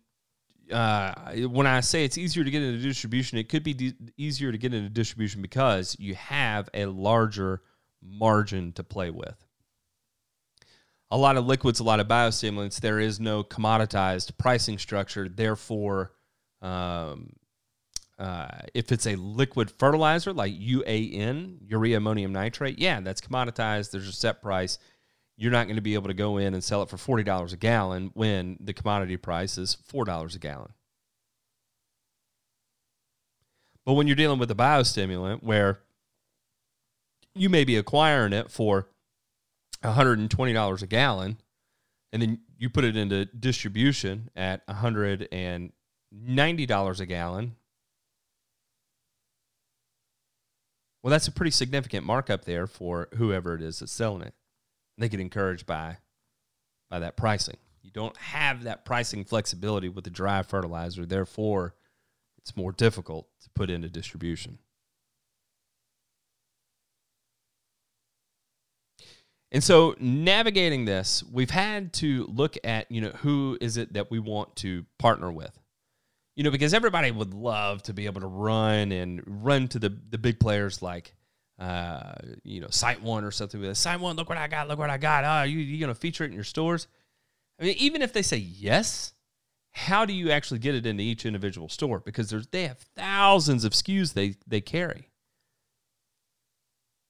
uh, 0.71 1.13
when 1.47 1.67
I 1.67 1.79
say 1.79 2.05
it's 2.05 2.17
easier 2.17 2.43
to 2.43 2.51
get 2.51 2.61
into 2.61 2.81
distribution, 2.81 3.37
it 3.37 3.49
could 3.49 3.63
be 3.63 3.93
easier 4.17 4.51
to 4.51 4.57
get 4.57 4.73
into 4.73 4.89
distribution 4.89 5.41
because 5.41 5.95
you 5.99 6.15
have 6.15 6.69
a 6.73 6.85
larger 6.85 7.61
margin 8.01 8.71
to 8.73 8.83
play 8.83 9.09
with 9.09 9.35
a 11.11 11.17
lot 11.17 11.37
of 11.37 11.45
liquids, 11.45 11.79
a 11.79 11.83
lot 11.83 11.99
of 11.99 12.07
biostimulants, 12.07 12.79
there 12.79 12.99
is 12.99 13.19
no 13.19 13.43
commoditized 13.43 14.37
pricing 14.37 14.77
structure. 14.77 15.27
Therefore, 15.27 16.11
um, 16.61 17.33
uh, 18.19 18.47
if 18.73 18.91
it's 18.91 19.07
a 19.07 19.15
liquid 19.15 19.71
fertilizer 19.71 20.33
like 20.33 20.53
UAN, 20.53 21.57
urea 21.67 21.97
ammonium 21.97 22.31
nitrate, 22.31 22.77
yeah, 22.77 22.99
that's 22.99 23.21
commoditized. 23.21 23.91
There's 23.91 24.07
a 24.07 24.13
set 24.13 24.41
price. 24.41 24.77
You're 25.41 25.53
not 25.53 25.67
going 25.67 25.77
to 25.77 25.81
be 25.81 25.93
able 25.93 26.09
to 26.09 26.13
go 26.13 26.35
in 26.37 26.53
and 26.53 26.61
sell 26.61 26.83
it 26.83 26.89
for 26.89 26.97
forty 26.97 27.23
dollars 27.23 27.53
a 27.53 27.57
gallon 27.57 28.11
when 28.13 28.57
the 28.59 28.73
commodity 28.73 29.15
price 29.15 29.57
is 29.57 29.75
four 29.85 30.03
dollars 30.03 30.35
a 30.35 30.39
gallon. 30.39 30.73
But 33.85 33.93
when 33.93 34.05
you're 34.05 34.17
dealing 34.17 34.37
with 34.37 34.51
a 34.51 34.55
biostimulant, 34.55 35.41
where 35.41 35.79
you 37.33 37.49
may 37.49 37.63
be 37.63 37.77
acquiring 37.77 38.33
it 38.33 38.51
for 38.51 38.89
$120 39.83 40.81
a 40.81 40.87
gallon 40.87 41.37
and 42.11 42.21
then 42.21 42.39
you 42.57 42.69
put 42.69 42.83
it 42.83 42.97
into 42.97 43.25
distribution 43.25 44.29
at 44.35 44.67
$190 44.67 45.71
a 46.99 47.05
gallon 47.05 47.55
well 51.01 51.11
that's 51.11 51.27
a 51.27 51.31
pretty 51.31 51.51
significant 51.51 52.05
markup 52.05 52.43
there 52.43 52.67
for 52.67 53.07
whoever 53.15 53.55
it 53.55 53.61
is 53.61 53.79
that's 53.79 53.91
selling 53.91 54.21
it 54.21 54.33
they 54.99 55.09
get 55.09 55.19
encouraged 55.19 55.65
by 55.65 55.97
by 56.89 56.99
that 56.99 57.17
pricing. 57.17 57.57
You 57.81 57.91
don't 57.91 58.17
have 58.17 58.63
that 58.63 58.85
pricing 58.85 59.25
flexibility 59.25 59.89
with 59.89 60.03
the 60.03 60.09
dry 60.09 60.41
fertilizer. 60.43 61.05
Therefore 61.05 61.75
it's 62.37 62.55
more 62.55 62.71
difficult 62.71 63.27
to 63.41 63.49
put 63.55 63.69
into 63.69 63.89
distribution. 63.89 64.59
And 69.51 69.63
so 69.63 69.95
navigating 69.99 70.85
this, 70.85 71.23
we've 71.31 71.49
had 71.49 71.91
to 71.93 72.25
look 72.27 72.55
at, 72.63 72.91
you 72.91 73.01
know, 73.01 73.09
who 73.09 73.57
is 73.59 73.77
it 73.77 73.93
that 73.93 74.11
we 74.11 74.19
want 74.19 74.55
to 74.57 74.85
partner 74.99 75.31
with? 75.31 75.57
You 76.35 76.43
know, 76.43 76.51
because 76.51 76.73
everybody 76.73 77.09
would 77.11 77.33
love 77.33 77.81
to 77.83 77.93
be 77.93 78.05
able 78.05 78.21
to 78.21 78.27
run 78.27 78.91
and 78.91 79.21
run 79.25 79.67
to 79.69 79.79
the, 79.79 79.97
the 80.09 80.17
big 80.17 80.39
players 80.39 80.81
like, 80.81 81.13
uh, 81.59 82.13
you 82.43 82.61
know, 82.61 82.67
SiteOne 82.67 83.23
or 83.23 83.31
something. 83.31 83.59
With 83.59 83.71
SiteOne, 83.71 84.15
look 84.15 84.29
what 84.29 84.37
I 84.37 84.47
got, 84.47 84.67
look 84.67 84.79
what 84.79 84.89
I 84.89 84.97
got. 84.97 85.25
Oh, 85.25 85.43
you 85.43 85.59
you 85.59 85.79
going 85.79 85.93
to 85.93 85.99
feature 85.99 86.23
it 86.23 86.27
in 86.27 86.33
your 86.33 86.43
stores? 86.43 86.87
I 87.59 87.65
mean, 87.65 87.75
even 87.77 88.01
if 88.01 88.13
they 88.13 88.21
say 88.21 88.37
yes, 88.37 89.13
how 89.71 90.05
do 90.05 90.13
you 90.13 90.31
actually 90.31 90.59
get 90.59 90.75
it 90.75 90.85
into 90.85 91.03
each 91.03 91.25
individual 91.25 91.67
store? 91.67 91.99
Because 91.99 92.29
there's 92.29 92.47
they 92.47 92.67
have 92.67 92.79
thousands 92.95 93.65
of 93.65 93.73
SKUs 93.73 94.13
they 94.13 94.35
they 94.47 94.61
carry. 94.61 95.09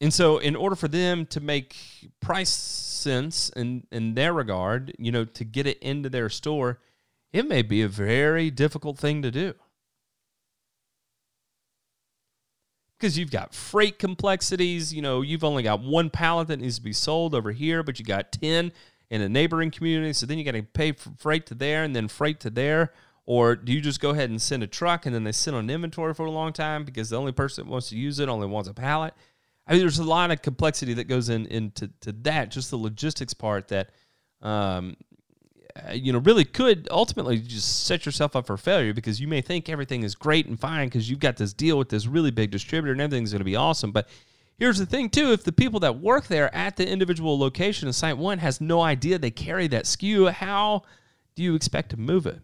And 0.01 0.13
so, 0.13 0.37
in 0.37 0.55
order 0.55 0.75
for 0.75 0.87
them 0.87 1.25
to 1.27 1.41
make 1.41 1.75
price 2.21 2.49
sense 2.49 3.49
in, 3.49 3.85
in 3.91 4.13
their 4.13 4.33
regard, 4.33 4.95
you 4.97 5.11
know, 5.11 5.25
to 5.25 5.43
get 5.43 5.67
it 5.67 5.77
into 5.79 6.09
their 6.09 6.29
store, 6.29 6.79
it 7.33 7.47
may 7.47 7.61
be 7.61 7.81
a 7.81 7.87
very 7.87 8.49
difficult 8.49 8.97
thing 8.97 9.21
to 9.21 9.31
do. 9.31 9.53
Because 12.99 13.17
you've 13.17 13.31
got 13.31 13.53
freight 13.53 13.97
complexities, 13.97 14.93
you 14.93 15.01
know, 15.01 15.21
you've 15.21 15.45
only 15.45 15.63
got 15.63 15.81
one 15.81 16.09
pallet 16.09 16.49
that 16.49 16.59
needs 16.59 16.75
to 16.75 16.81
be 16.81 16.91
sold 16.91 17.33
over 17.33 17.51
here, 17.51 17.81
but 17.81 17.97
you 17.97 18.03
got 18.03 18.33
10 18.33 18.73
in 19.09 19.21
a 19.21 19.29
neighboring 19.29 19.71
community. 19.71 20.11
So 20.11 20.25
then 20.25 20.37
you 20.37 20.43
got 20.43 20.51
to 20.51 20.63
pay 20.63 20.91
for 20.91 21.11
freight 21.17 21.45
to 21.47 21.55
there 21.55 21.83
and 21.83 21.95
then 21.95 22.07
freight 22.09 22.41
to 22.41 22.49
there. 22.49 22.91
Or 23.25 23.55
do 23.55 23.71
you 23.71 23.79
just 23.79 24.01
go 24.01 24.09
ahead 24.09 24.29
and 24.29 24.41
send 24.41 24.63
a 24.63 24.67
truck 24.67 25.05
and 25.05 25.13
then 25.13 25.23
they 25.23 25.31
sit 25.31 25.53
on 25.53 25.69
inventory 25.69 26.13
for 26.13 26.25
a 26.25 26.31
long 26.31 26.51
time 26.51 26.83
because 26.83 27.09
the 27.09 27.17
only 27.17 27.31
person 27.31 27.65
that 27.65 27.71
wants 27.71 27.89
to 27.89 27.95
use 27.95 28.19
it 28.19 28.27
only 28.27 28.47
wants 28.47 28.67
a 28.67 28.73
pallet? 28.73 29.13
I 29.67 29.73
mean, 29.73 29.81
there's 29.81 29.99
a 29.99 30.03
lot 30.03 30.31
of 30.31 30.41
complexity 30.41 30.95
that 30.95 31.03
goes 31.03 31.29
in 31.29 31.45
into 31.45 31.89
to 32.01 32.11
that, 32.23 32.49
just 32.49 32.71
the 32.71 32.77
logistics 32.77 33.35
part 33.35 33.67
that, 33.67 33.91
um, 34.41 34.97
you 35.93 36.11
know, 36.11 36.19
really 36.19 36.45
could 36.45 36.87
ultimately 36.91 37.37
just 37.37 37.85
set 37.85 38.05
yourself 38.05 38.35
up 38.35 38.47
for 38.47 38.57
failure 38.57 38.93
because 38.93 39.19
you 39.19 39.27
may 39.27 39.41
think 39.41 39.69
everything 39.69 40.03
is 40.03 40.15
great 40.15 40.47
and 40.47 40.59
fine 40.59 40.87
because 40.87 41.09
you've 41.09 41.19
got 41.19 41.37
this 41.37 41.53
deal 41.53 41.77
with 41.77 41.89
this 41.89 42.07
really 42.07 42.31
big 42.31 42.51
distributor 42.51 42.91
and 42.91 43.01
everything's 43.01 43.31
going 43.31 43.39
to 43.39 43.45
be 43.45 43.55
awesome. 43.55 43.91
But 43.91 44.07
here's 44.57 44.79
the 44.79 44.85
thing, 44.85 45.09
too: 45.09 45.31
if 45.31 45.43
the 45.43 45.51
people 45.51 45.79
that 45.81 45.99
work 45.99 46.27
there 46.27 46.53
at 46.55 46.75
the 46.75 46.87
individual 46.87 47.37
location 47.37 47.87
of 47.87 47.93
SiteOne 47.93 48.39
has 48.39 48.59
no 48.59 48.81
idea 48.81 49.17
they 49.17 49.31
carry 49.31 49.67
that 49.67 49.85
SKU, 49.85 50.31
how 50.31 50.83
do 51.35 51.43
you 51.43 51.55
expect 51.55 51.91
to 51.91 51.97
move 51.97 52.25
it? 52.25 52.39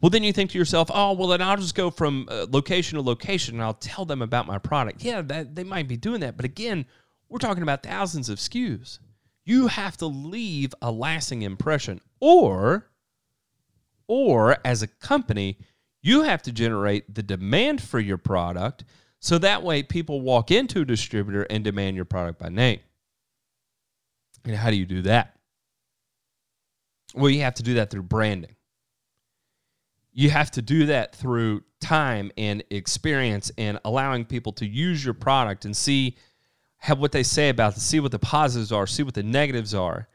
Well, 0.00 0.10
then 0.10 0.24
you 0.24 0.32
think 0.32 0.50
to 0.50 0.58
yourself, 0.58 0.90
oh, 0.92 1.12
well, 1.12 1.28
then 1.28 1.40
I'll 1.40 1.56
just 1.56 1.76
go 1.76 1.88
from 1.88 2.26
uh, 2.28 2.46
location 2.50 2.96
to 2.96 3.02
location 3.02 3.54
and 3.54 3.62
I'll 3.62 3.74
tell 3.74 4.04
them 4.04 4.20
about 4.20 4.48
my 4.48 4.58
product. 4.58 5.04
Yeah, 5.04 5.22
that, 5.22 5.54
they 5.54 5.62
might 5.62 5.86
be 5.86 5.96
doing 5.96 6.20
that. 6.20 6.36
But 6.36 6.44
again, 6.44 6.86
we're 7.28 7.38
talking 7.38 7.62
about 7.62 7.84
thousands 7.84 8.28
of 8.28 8.38
SKUs. 8.38 8.98
You 9.44 9.66
have 9.68 9.96
to 9.98 10.06
leave 10.06 10.74
a 10.80 10.90
lasting 10.90 11.42
impression. 11.42 12.00
Or, 12.20 12.90
or 14.06 14.56
as 14.64 14.82
a 14.82 14.86
company, 14.86 15.58
you 16.02 16.22
have 16.22 16.42
to 16.42 16.52
generate 16.52 17.12
the 17.12 17.22
demand 17.22 17.82
for 17.82 18.00
your 18.00 18.18
product 18.18 18.84
so 19.20 19.38
that 19.38 19.62
way 19.62 19.82
people 19.82 20.20
walk 20.20 20.50
into 20.50 20.82
a 20.82 20.84
distributor 20.84 21.42
and 21.44 21.62
demand 21.62 21.96
your 21.96 22.04
product 22.04 22.38
by 22.38 22.48
name. 22.48 22.80
And 24.44 24.56
how 24.56 24.70
do 24.70 24.76
you 24.76 24.86
do 24.86 25.02
that? 25.02 25.36
Well, 27.14 27.30
you 27.30 27.42
have 27.42 27.54
to 27.54 27.62
do 27.62 27.74
that 27.74 27.90
through 27.90 28.02
branding 28.02 28.56
you 30.12 30.30
have 30.30 30.50
to 30.52 30.62
do 30.62 30.86
that 30.86 31.14
through 31.14 31.62
time 31.80 32.30
and 32.36 32.62
experience 32.70 33.50
and 33.56 33.80
allowing 33.84 34.24
people 34.24 34.52
to 34.52 34.66
use 34.66 35.04
your 35.04 35.14
product 35.14 35.64
and 35.64 35.76
see 35.76 36.16
have 36.82 36.98
what 36.98 37.12
they 37.12 37.22
say 37.22 37.48
about 37.48 37.76
it, 37.76 37.80
see 37.80 38.00
what 38.00 38.10
the 38.10 38.18
positives 38.18 38.72
are, 38.72 38.88
see 38.88 39.04
what 39.04 39.14
the 39.14 39.22
negatives 39.22 39.72
are, 39.72 40.08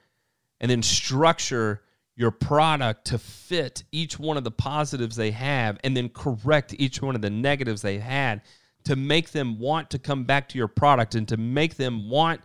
and 0.60 0.70
then 0.70 0.84
structure 0.84 1.82
your 2.18 2.30
product 2.30 3.06
to 3.06 3.18
fit 3.18 3.86
each 3.94 4.20
one 4.20 4.36
of 4.36 4.44
the 4.44 4.52
positives 4.52 5.16
they 5.16 5.32
have 5.32 5.78
and 5.86 5.96
then 5.96 6.10
correct 6.10 6.76
each 6.78 7.02
one 7.02 7.16
of 7.16 7.22
the 7.22 7.30
negatives 7.30 7.82
they 7.82 7.98
had 7.98 8.42
to 8.84 8.98
make 8.98 9.32
them 9.32 9.58
want 9.58 9.90
to 9.90 9.98
come 9.98 10.26
back 10.26 10.50
to 10.50 10.58
your 10.58 10.68
product 10.68 11.16
and 11.16 11.26
to 11.30 11.38
make 11.38 11.76
them 11.76 12.10
want 12.10 12.42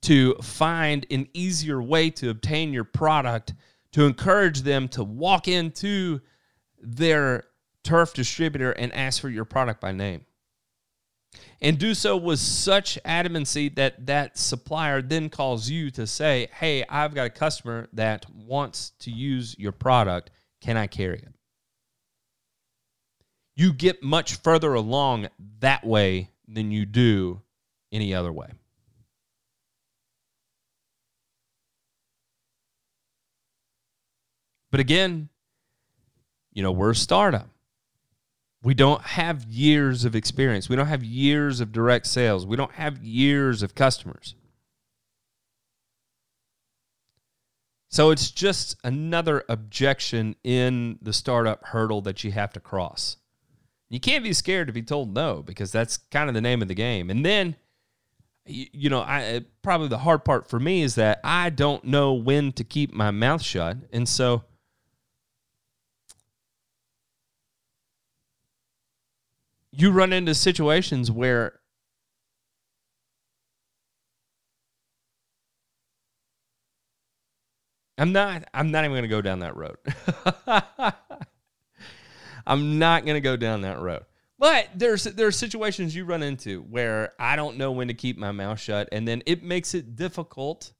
to 0.00 0.34
find 0.36 1.04
an 1.10 1.28
easier 1.34 1.82
way 1.82 2.08
to 2.08 2.30
obtain 2.30 2.72
your 2.72 2.84
product 2.84 3.52
to 3.92 4.04
encourage 4.04 4.62
them 4.62 4.88
to 4.88 5.04
walk 5.04 5.48
into 5.48 6.18
their 6.80 7.44
turf 7.82 8.14
distributor 8.14 8.72
and 8.72 8.90
ask 8.94 9.20
for 9.20 9.28
your 9.28 9.44
product 9.44 9.82
by 9.82 9.92
name 9.92 10.24
and 11.60 11.78
do 11.78 11.94
so 11.94 12.16
with 12.16 12.38
such 12.38 12.98
adamancy 13.04 13.74
that 13.74 14.06
that 14.06 14.38
supplier 14.38 15.02
then 15.02 15.28
calls 15.28 15.68
you 15.68 15.90
to 15.92 16.06
say, 16.06 16.48
"Hey, 16.52 16.84
I've 16.88 17.14
got 17.14 17.26
a 17.26 17.30
customer 17.30 17.88
that 17.92 18.28
wants 18.30 18.90
to 19.00 19.10
use 19.10 19.58
your 19.58 19.72
product. 19.72 20.30
Can 20.60 20.76
I 20.76 20.86
carry 20.86 21.18
it?" 21.18 21.34
You 23.54 23.72
get 23.72 24.02
much 24.02 24.36
further 24.36 24.74
along 24.74 25.28
that 25.60 25.84
way 25.84 26.30
than 26.46 26.70
you 26.70 26.84
do 26.84 27.42
any 27.90 28.14
other 28.14 28.32
way. 28.32 28.50
But 34.70 34.80
again, 34.80 35.30
you 36.52 36.62
know, 36.62 36.72
we're 36.72 36.90
a 36.90 36.94
startup. 36.94 37.48
We 38.66 38.74
don't 38.74 39.02
have 39.02 39.44
years 39.44 40.04
of 40.04 40.16
experience. 40.16 40.68
We 40.68 40.74
don't 40.74 40.88
have 40.88 41.04
years 41.04 41.60
of 41.60 41.70
direct 41.70 42.04
sales. 42.04 42.44
We 42.44 42.56
don't 42.56 42.72
have 42.72 42.98
years 42.98 43.62
of 43.62 43.76
customers. 43.76 44.34
So 47.90 48.10
it's 48.10 48.32
just 48.32 48.76
another 48.82 49.44
objection 49.48 50.34
in 50.42 50.98
the 51.00 51.12
startup 51.12 51.64
hurdle 51.66 52.00
that 52.00 52.24
you 52.24 52.32
have 52.32 52.52
to 52.54 52.60
cross. 52.60 53.18
You 53.88 54.00
can't 54.00 54.24
be 54.24 54.32
scared 54.32 54.66
to 54.66 54.72
be 54.72 54.82
told 54.82 55.14
no 55.14 55.44
because 55.44 55.70
that's 55.70 55.98
kind 55.98 56.28
of 56.28 56.34
the 56.34 56.40
name 56.40 56.60
of 56.60 56.66
the 56.66 56.74
game. 56.74 57.08
And 57.08 57.24
then, 57.24 57.54
you 58.46 58.90
know, 58.90 59.00
I 59.00 59.44
probably 59.62 59.86
the 59.86 59.98
hard 59.98 60.24
part 60.24 60.50
for 60.50 60.58
me 60.58 60.82
is 60.82 60.96
that 60.96 61.20
I 61.22 61.50
don't 61.50 61.84
know 61.84 62.14
when 62.14 62.50
to 62.54 62.64
keep 62.64 62.92
my 62.92 63.12
mouth 63.12 63.42
shut, 63.42 63.76
and 63.92 64.08
so 64.08 64.42
you 69.76 69.90
run 69.90 70.12
into 70.12 70.34
situations 70.34 71.10
where 71.10 71.60
I'm 77.98 78.12
not 78.12 78.48
I'm 78.52 78.70
not 78.70 78.84
even 78.84 78.92
going 78.92 79.02
to 79.02 79.08
go 79.08 79.22
down 79.22 79.40
that 79.40 79.56
road. 79.56 79.76
I'm 82.46 82.78
not 82.78 83.04
going 83.04 83.16
to 83.16 83.20
go 83.20 83.36
down 83.36 83.62
that 83.62 83.80
road. 83.80 84.04
But 84.38 84.68
there's 84.74 85.04
there 85.04 85.26
are 85.26 85.32
situations 85.32 85.94
you 85.94 86.04
run 86.04 86.22
into 86.22 86.62
where 86.62 87.12
I 87.18 87.36
don't 87.36 87.56
know 87.56 87.72
when 87.72 87.88
to 87.88 87.94
keep 87.94 88.18
my 88.18 88.32
mouth 88.32 88.60
shut 88.60 88.88
and 88.92 89.08
then 89.08 89.22
it 89.26 89.42
makes 89.42 89.74
it 89.74 89.96
difficult 89.96 90.72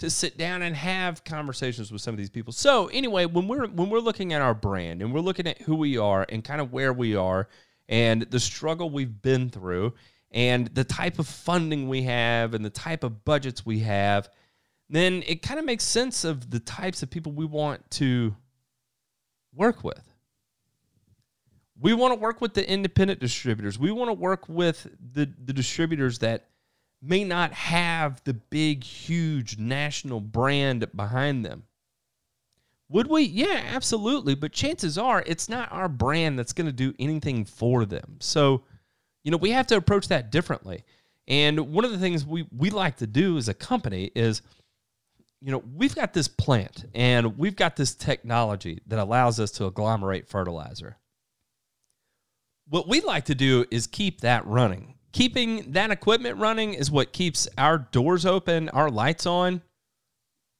to 0.00 0.10
sit 0.10 0.38
down 0.38 0.62
and 0.62 0.76
have 0.76 1.24
conversations 1.24 1.90
with 1.90 2.00
some 2.00 2.14
of 2.14 2.18
these 2.18 2.30
people. 2.30 2.52
So, 2.52 2.86
anyway, 2.88 3.26
when 3.26 3.48
we're 3.48 3.66
when 3.66 3.90
we're 3.90 3.98
looking 4.00 4.32
at 4.32 4.42
our 4.42 4.54
brand 4.54 5.02
and 5.02 5.12
we're 5.12 5.20
looking 5.20 5.46
at 5.46 5.62
who 5.62 5.76
we 5.76 5.96
are 5.98 6.26
and 6.28 6.44
kind 6.44 6.60
of 6.60 6.72
where 6.72 6.92
we 6.92 7.14
are 7.16 7.48
and 7.88 8.22
the 8.22 8.40
struggle 8.40 8.90
we've 8.90 9.22
been 9.22 9.48
through 9.50 9.94
and 10.30 10.66
the 10.68 10.84
type 10.84 11.18
of 11.18 11.26
funding 11.26 11.88
we 11.88 12.02
have 12.02 12.54
and 12.54 12.64
the 12.64 12.70
type 12.70 13.02
of 13.02 13.24
budgets 13.24 13.64
we 13.64 13.80
have, 13.80 14.28
then 14.90 15.22
it 15.26 15.42
kind 15.42 15.58
of 15.58 15.66
makes 15.66 15.84
sense 15.84 16.24
of 16.24 16.50
the 16.50 16.60
types 16.60 17.02
of 17.02 17.10
people 17.10 17.32
we 17.32 17.44
want 17.44 17.90
to 17.90 18.34
work 19.54 19.84
with. 19.84 20.02
We 21.80 21.94
want 21.94 22.12
to 22.12 22.18
work 22.18 22.40
with 22.40 22.54
the 22.54 22.68
independent 22.68 23.20
distributors. 23.20 23.78
We 23.78 23.92
want 23.92 24.08
to 24.08 24.14
work 24.14 24.48
with 24.48 24.88
the, 25.12 25.32
the 25.44 25.52
distributors 25.52 26.18
that 26.18 26.48
may 27.00 27.22
not 27.22 27.52
have 27.52 28.22
the 28.24 28.34
big, 28.34 28.82
huge 28.82 29.58
national 29.58 30.20
brand 30.20 30.86
behind 30.94 31.44
them. 31.44 31.64
Would 32.90 33.06
we? 33.08 33.22
Yeah, 33.22 33.62
absolutely. 33.66 34.34
But 34.34 34.52
chances 34.52 34.96
are 34.96 35.22
it's 35.26 35.48
not 35.48 35.70
our 35.72 35.88
brand 35.88 36.38
that's 36.38 36.52
going 36.52 36.66
to 36.66 36.72
do 36.72 36.94
anything 36.98 37.44
for 37.44 37.84
them. 37.84 38.16
So, 38.20 38.64
you 39.24 39.30
know, 39.30 39.36
we 39.36 39.50
have 39.50 39.66
to 39.68 39.76
approach 39.76 40.08
that 40.08 40.30
differently. 40.32 40.84
And 41.26 41.72
one 41.72 41.84
of 41.84 41.90
the 41.90 41.98
things 41.98 42.24
we, 42.24 42.46
we 42.56 42.70
like 42.70 42.96
to 42.96 43.06
do 43.06 43.36
as 43.36 43.48
a 43.48 43.54
company 43.54 44.10
is, 44.14 44.40
you 45.42 45.52
know, 45.52 45.62
we've 45.76 45.94
got 45.94 46.14
this 46.14 46.26
plant 46.26 46.86
and 46.94 47.38
we've 47.38 47.54
got 47.54 47.76
this 47.76 47.94
technology 47.94 48.80
that 48.86 48.98
allows 48.98 49.38
us 49.38 49.50
to 49.52 49.66
agglomerate 49.66 50.26
fertilizer. 50.26 50.96
What 52.70 52.88
we 52.88 53.02
like 53.02 53.26
to 53.26 53.34
do 53.34 53.66
is 53.70 53.86
keep 53.86 54.22
that 54.22 54.46
running. 54.46 54.94
Keeping 55.12 55.72
that 55.72 55.90
equipment 55.90 56.38
running 56.38 56.74
is 56.74 56.90
what 56.90 57.12
keeps 57.12 57.48
our 57.56 57.78
doors 57.78 58.26
open, 58.26 58.68
our 58.70 58.90
lights 58.90 59.26
on, 59.26 59.62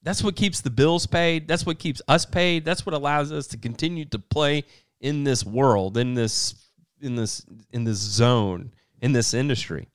that's 0.09 0.25
what 0.25 0.37
keeps 0.37 0.62
the 0.62 0.71
bills 0.71 1.05
paid. 1.05 1.47
That's 1.47 1.66
what 1.66 1.79
keeps 1.79 2.01
us 2.09 2.25
paid. 2.25 2.64
That's 2.64 2.87
what 2.87 2.94
allows 2.94 3.31
us 3.31 3.47
to 3.49 3.59
continue 3.59 4.07
to 4.07 4.18
play 4.18 4.64
in 5.03 5.23
this 5.23 5.44
world, 5.44 5.99
in 5.99 6.14
this 6.14 6.71
in 7.03 7.14
this 7.14 7.44
in 7.73 7.85
this 7.85 7.99
zone, 7.99 8.73
in 9.03 9.12
this 9.12 9.35
industry. 9.35 9.87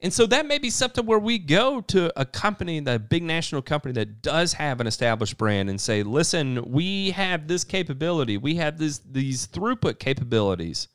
And 0.00 0.10
so 0.10 0.24
that 0.28 0.46
may 0.46 0.56
be 0.56 0.70
something 0.70 1.04
where 1.04 1.18
we 1.18 1.36
go 1.36 1.82
to 1.82 2.10
a 2.18 2.24
company, 2.24 2.80
the 2.80 2.98
big 2.98 3.22
national 3.22 3.60
company 3.60 3.92
that 3.92 4.22
does 4.22 4.54
have 4.54 4.80
an 4.80 4.86
established 4.86 5.36
brand 5.36 5.68
and 5.68 5.78
say, 5.78 6.02
listen, 6.02 6.64
we 6.64 7.10
have 7.10 7.48
this 7.48 7.62
capability. 7.62 8.38
We 8.38 8.54
have 8.54 8.78
this 8.78 9.00
these 9.00 9.46
throughput 9.48 9.98
capabilities. 9.98 10.88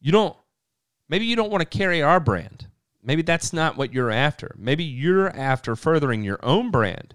You 0.00 0.10
don't 0.10 0.36
maybe 1.08 1.26
you 1.26 1.36
don't 1.36 1.52
want 1.52 1.60
to 1.60 1.78
carry 1.78 2.02
our 2.02 2.18
brand. 2.18 2.67
Maybe 3.02 3.22
that's 3.22 3.52
not 3.52 3.76
what 3.76 3.92
you're 3.92 4.10
after. 4.10 4.54
Maybe 4.58 4.84
you're 4.84 5.30
after 5.30 5.76
furthering 5.76 6.24
your 6.24 6.38
own 6.42 6.70
brand. 6.70 7.14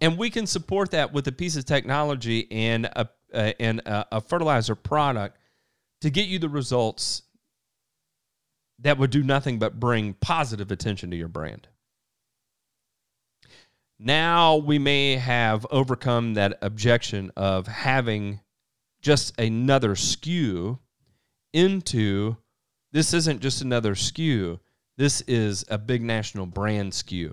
And 0.00 0.16
we 0.16 0.30
can 0.30 0.46
support 0.46 0.92
that 0.92 1.12
with 1.12 1.26
a 1.26 1.32
piece 1.32 1.56
of 1.56 1.64
technology 1.64 2.46
and 2.50 2.86
a, 2.86 3.08
uh, 3.34 3.52
and 3.58 3.80
a, 3.80 4.06
a 4.12 4.20
fertilizer 4.20 4.74
product 4.74 5.38
to 6.00 6.10
get 6.10 6.28
you 6.28 6.38
the 6.38 6.48
results 6.48 7.22
that 8.78 8.98
would 8.98 9.10
do 9.10 9.22
nothing 9.22 9.58
but 9.58 9.80
bring 9.80 10.14
positive 10.14 10.70
attention 10.70 11.10
to 11.10 11.16
your 11.16 11.28
brand. 11.28 11.66
Now 13.98 14.56
we 14.56 14.78
may 14.78 15.16
have 15.16 15.66
overcome 15.70 16.34
that 16.34 16.58
objection 16.62 17.32
of 17.36 17.66
having 17.66 18.40
just 19.00 19.38
another 19.40 19.96
SKU 19.96 20.78
into 21.52 22.36
this 22.92 23.12
isn't 23.12 23.40
just 23.40 23.60
another 23.60 23.94
SKU. 23.94 24.60
This 24.98 25.20
is 25.22 25.64
a 25.68 25.78
big 25.78 26.02
national 26.02 26.46
brand 26.46 26.90
SKU. 26.92 27.32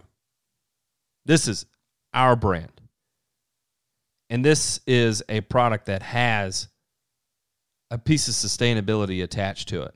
This 1.25 1.47
is 1.47 1.65
our 2.13 2.36
brand. 2.36 2.80
And 4.30 4.45
this 4.45 4.80
is 4.86 5.23
a 5.28 5.41
product 5.41 5.88
that 5.88 6.04
has 6.04 6.67
a 7.89 7.97
piece 7.97 8.28
of 8.28 8.36
sustainability 8.36 9.23
attached 9.23 9.67
to 9.69 9.82
it. 9.82 9.95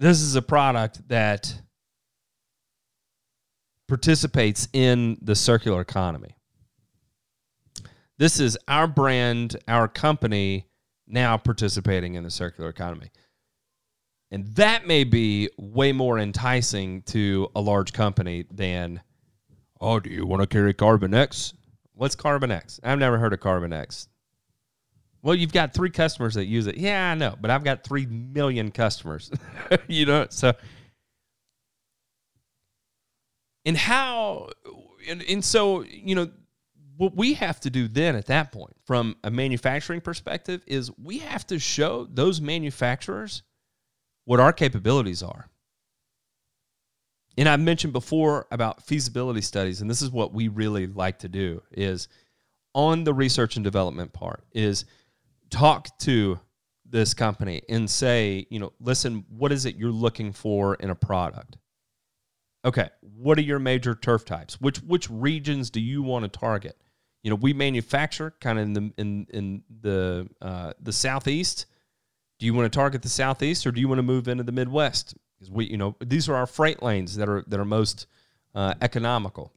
This 0.00 0.20
is 0.20 0.34
a 0.34 0.42
product 0.42 1.08
that 1.08 1.60
participates 3.86 4.68
in 4.72 5.18
the 5.22 5.36
circular 5.36 5.80
economy. 5.80 6.36
This 8.18 8.40
is 8.40 8.58
our 8.66 8.88
brand, 8.88 9.56
our 9.68 9.86
company 9.86 10.66
now 11.06 11.36
participating 11.36 12.14
in 12.14 12.24
the 12.24 12.30
circular 12.30 12.68
economy. 12.68 13.10
And 14.30 14.46
that 14.56 14.86
may 14.86 15.04
be 15.04 15.48
way 15.56 15.92
more 15.92 16.18
enticing 16.18 17.02
to 17.02 17.48
a 17.56 17.60
large 17.60 17.92
company 17.92 18.44
than, 18.50 19.00
oh, 19.80 20.00
do 20.00 20.10
you 20.10 20.26
want 20.26 20.42
to 20.42 20.46
carry 20.46 20.74
Carbon 20.74 21.14
X? 21.14 21.54
What's 21.94 22.14
Carbon 22.14 22.50
X? 22.50 22.78
I've 22.84 22.98
never 22.98 23.18
heard 23.18 23.32
of 23.32 23.40
Carbon 23.40 23.72
X. 23.72 24.08
Well, 25.22 25.34
you've 25.34 25.52
got 25.52 25.74
three 25.74 25.90
customers 25.90 26.34
that 26.34 26.44
use 26.44 26.66
it. 26.66 26.76
Yeah, 26.76 27.10
I 27.10 27.14
know, 27.14 27.36
but 27.40 27.50
I've 27.50 27.64
got 27.64 27.84
three 27.84 28.06
million 28.06 28.70
customers. 28.70 29.30
you 29.88 30.06
know, 30.06 30.26
so 30.30 30.52
and 33.64 33.76
how 33.76 34.48
and, 35.08 35.22
and 35.28 35.44
so 35.44 35.82
you 35.82 36.14
know 36.14 36.30
what 36.96 37.14
we 37.14 37.34
have 37.34 37.60
to 37.60 37.70
do 37.70 37.86
then 37.86 38.16
at 38.16 38.26
that 38.26 38.50
point 38.50 38.74
from 38.84 39.16
a 39.22 39.30
manufacturing 39.30 40.00
perspective 40.00 40.62
is 40.66 40.90
we 40.98 41.18
have 41.18 41.46
to 41.46 41.58
show 41.58 42.08
those 42.10 42.40
manufacturers 42.40 43.42
what 44.28 44.40
our 44.40 44.52
capabilities 44.52 45.22
are. 45.22 45.48
And 47.38 47.48
I 47.48 47.56
mentioned 47.56 47.94
before 47.94 48.46
about 48.50 48.82
feasibility 48.82 49.40
studies, 49.40 49.80
and 49.80 49.88
this 49.88 50.02
is 50.02 50.10
what 50.10 50.34
we 50.34 50.48
really 50.48 50.86
like 50.86 51.20
to 51.20 51.28
do 51.28 51.62
is 51.72 52.08
on 52.74 53.04
the 53.04 53.14
research 53.14 53.56
and 53.56 53.64
development 53.64 54.12
part 54.12 54.44
is 54.52 54.84
talk 55.48 55.96
to 56.00 56.38
this 56.84 57.14
company 57.14 57.62
and 57.70 57.88
say, 57.88 58.46
you 58.50 58.58
know, 58.58 58.74
listen, 58.80 59.24
what 59.30 59.50
is 59.50 59.64
it 59.64 59.76
you're 59.76 59.90
looking 59.90 60.34
for 60.34 60.74
in 60.74 60.90
a 60.90 60.94
product? 60.94 61.56
Okay, 62.66 62.90
what 63.00 63.38
are 63.38 63.42
your 63.42 63.58
major 63.58 63.94
turf 63.94 64.26
types? 64.26 64.60
Which 64.60 64.76
which 64.82 65.08
regions 65.08 65.70
do 65.70 65.80
you 65.80 66.02
want 66.02 66.30
to 66.30 66.38
target? 66.38 66.76
You 67.22 67.30
know, 67.30 67.36
we 67.36 67.54
manufacture 67.54 68.34
kind 68.42 68.58
of 68.58 68.64
in 68.66 68.72
the 68.74 68.92
in 68.98 69.26
in 69.30 69.62
the 69.80 70.28
uh, 70.42 70.74
the 70.82 70.92
southeast. 70.92 71.64
Do 72.38 72.46
you 72.46 72.54
want 72.54 72.72
to 72.72 72.76
target 72.76 73.02
the 73.02 73.08
southeast 73.08 73.66
or 73.66 73.72
do 73.72 73.80
you 73.80 73.88
want 73.88 73.98
to 73.98 74.04
move 74.04 74.28
into 74.28 74.44
the 74.44 74.52
Midwest? 74.52 75.14
Because 75.34 75.50
we, 75.50 75.66
you 75.66 75.76
know, 75.76 75.96
these 76.00 76.28
are 76.28 76.34
our 76.34 76.46
freight 76.46 76.82
lanes 76.82 77.16
that 77.16 77.28
are 77.28 77.44
that 77.48 77.58
are 77.58 77.64
most 77.64 78.06
uh, 78.54 78.74
economical. 78.80 79.52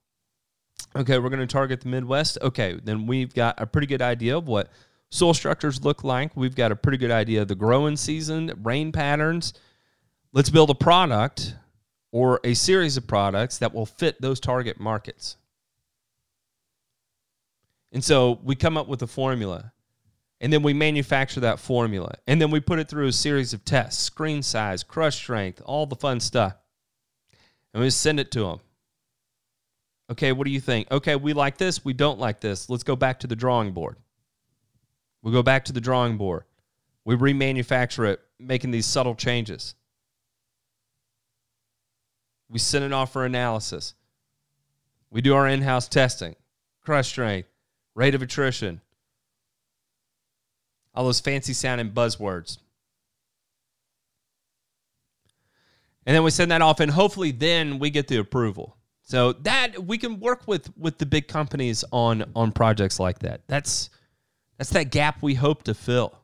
Okay, 0.95 1.19
we're 1.19 1.29
going 1.29 1.39
to 1.39 1.47
target 1.47 1.81
the 1.81 1.87
Midwest. 1.87 2.37
Okay, 2.41 2.79
then 2.83 3.07
we've 3.07 3.33
got 3.33 3.59
a 3.61 3.65
pretty 3.65 3.87
good 3.87 4.01
idea 4.01 4.37
of 4.37 4.47
what 4.47 4.69
soil 5.09 5.33
structures 5.33 5.83
look 5.83 6.03
like. 6.03 6.35
We've 6.35 6.55
got 6.55 6.71
a 6.71 6.75
pretty 6.75 6.97
good 6.97 7.11
idea 7.11 7.43
of 7.43 7.47
the 7.47 7.55
growing 7.55 7.95
season, 7.95 8.51
rain 8.63 8.91
patterns. 8.91 9.53
Let's 10.33 10.49
build 10.49 10.69
a 10.69 10.75
product 10.75 11.55
or 12.11 12.39
a 12.43 12.53
series 12.53 12.97
of 12.97 13.07
products 13.07 13.57
that 13.59 13.73
will 13.73 13.85
fit 13.85 14.21
those 14.21 14.39
target 14.39 14.79
markets. 14.79 15.37
And 17.91 18.03
so 18.03 18.39
we 18.43 18.55
come 18.55 18.77
up 18.77 18.87
with 18.87 19.01
a 19.01 19.07
formula 19.07 19.73
and 20.41 20.51
then 20.51 20.63
we 20.63 20.73
manufacture 20.73 21.39
that 21.41 21.59
formula 21.59 22.15
and 22.25 22.41
then 22.41 22.49
we 22.49 22.59
put 22.59 22.79
it 22.79 22.89
through 22.89 23.07
a 23.07 23.11
series 23.13 23.53
of 23.53 23.63
tests 23.63 24.01
screen 24.01 24.41
size, 24.41 24.83
crush 24.83 25.15
strength, 25.15 25.61
all 25.63 25.85
the 25.85 25.95
fun 25.95 26.19
stuff. 26.19 26.55
And 27.73 27.81
we 27.81 27.89
send 27.91 28.19
it 28.19 28.31
to 28.31 28.41
them. 28.41 28.59
Okay, 30.11 30.33
what 30.33 30.45
do 30.45 30.51
you 30.51 30.59
think? 30.59 30.91
Okay, 30.91 31.15
we 31.15 31.31
like 31.31 31.57
this, 31.57 31.85
we 31.85 31.93
don't 31.93 32.19
like 32.19 32.41
this. 32.41 32.69
Let's 32.69 32.83
go 32.83 32.95
back 32.97 33.19
to 33.19 33.27
the 33.27 33.35
drawing 33.35 33.71
board. 33.71 33.95
We 35.21 35.31
go 35.31 35.43
back 35.43 35.65
to 35.65 35.73
the 35.73 35.79
drawing 35.79 36.17
board. 36.17 36.43
We 37.05 37.15
remanufacture 37.15 38.11
it, 38.11 38.19
making 38.39 38.71
these 38.71 38.87
subtle 38.87 39.15
changes. 39.15 39.75
We 42.49 42.57
send 42.57 42.83
it 42.83 42.91
off 42.91 43.13
for 43.13 43.25
analysis. 43.25 43.93
We 45.11 45.21
do 45.21 45.35
our 45.35 45.47
in 45.47 45.61
house 45.61 45.87
testing, 45.87 46.35
crush 46.81 47.09
strength, 47.09 47.47
rate 47.93 48.15
of 48.15 48.21
attrition, 48.21 48.81
all 50.93 51.05
those 51.05 51.19
fancy 51.19 51.53
sounding 51.53 51.91
buzzwords. 51.91 52.57
And 56.05 56.15
then 56.15 56.23
we 56.23 56.31
send 56.31 56.51
that 56.51 56.61
off, 56.61 56.79
and 56.79 56.91
hopefully, 56.91 57.31
then 57.31 57.79
we 57.79 57.89
get 57.89 58.07
the 58.07 58.17
approval. 58.17 58.77
So 59.03 59.33
that 59.33 59.85
we 59.85 59.97
can 59.97 60.19
work 60.19 60.47
with 60.47 60.75
with 60.77 60.97
the 60.97 61.05
big 61.05 61.27
companies 61.27 61.83
on 61.91 62.23
on 62.35 62.51
projects 62.51 62.99
like 62.99 63.19
that. 63.19 63.41
That's 63.47 63.89
that's 64.57 64.69
that 64.71 64.89
gap 64.91 65.21
we 65.21 65.35
hope 65.35 65.63
to 65.63 65.73
fill. 65.73 66.17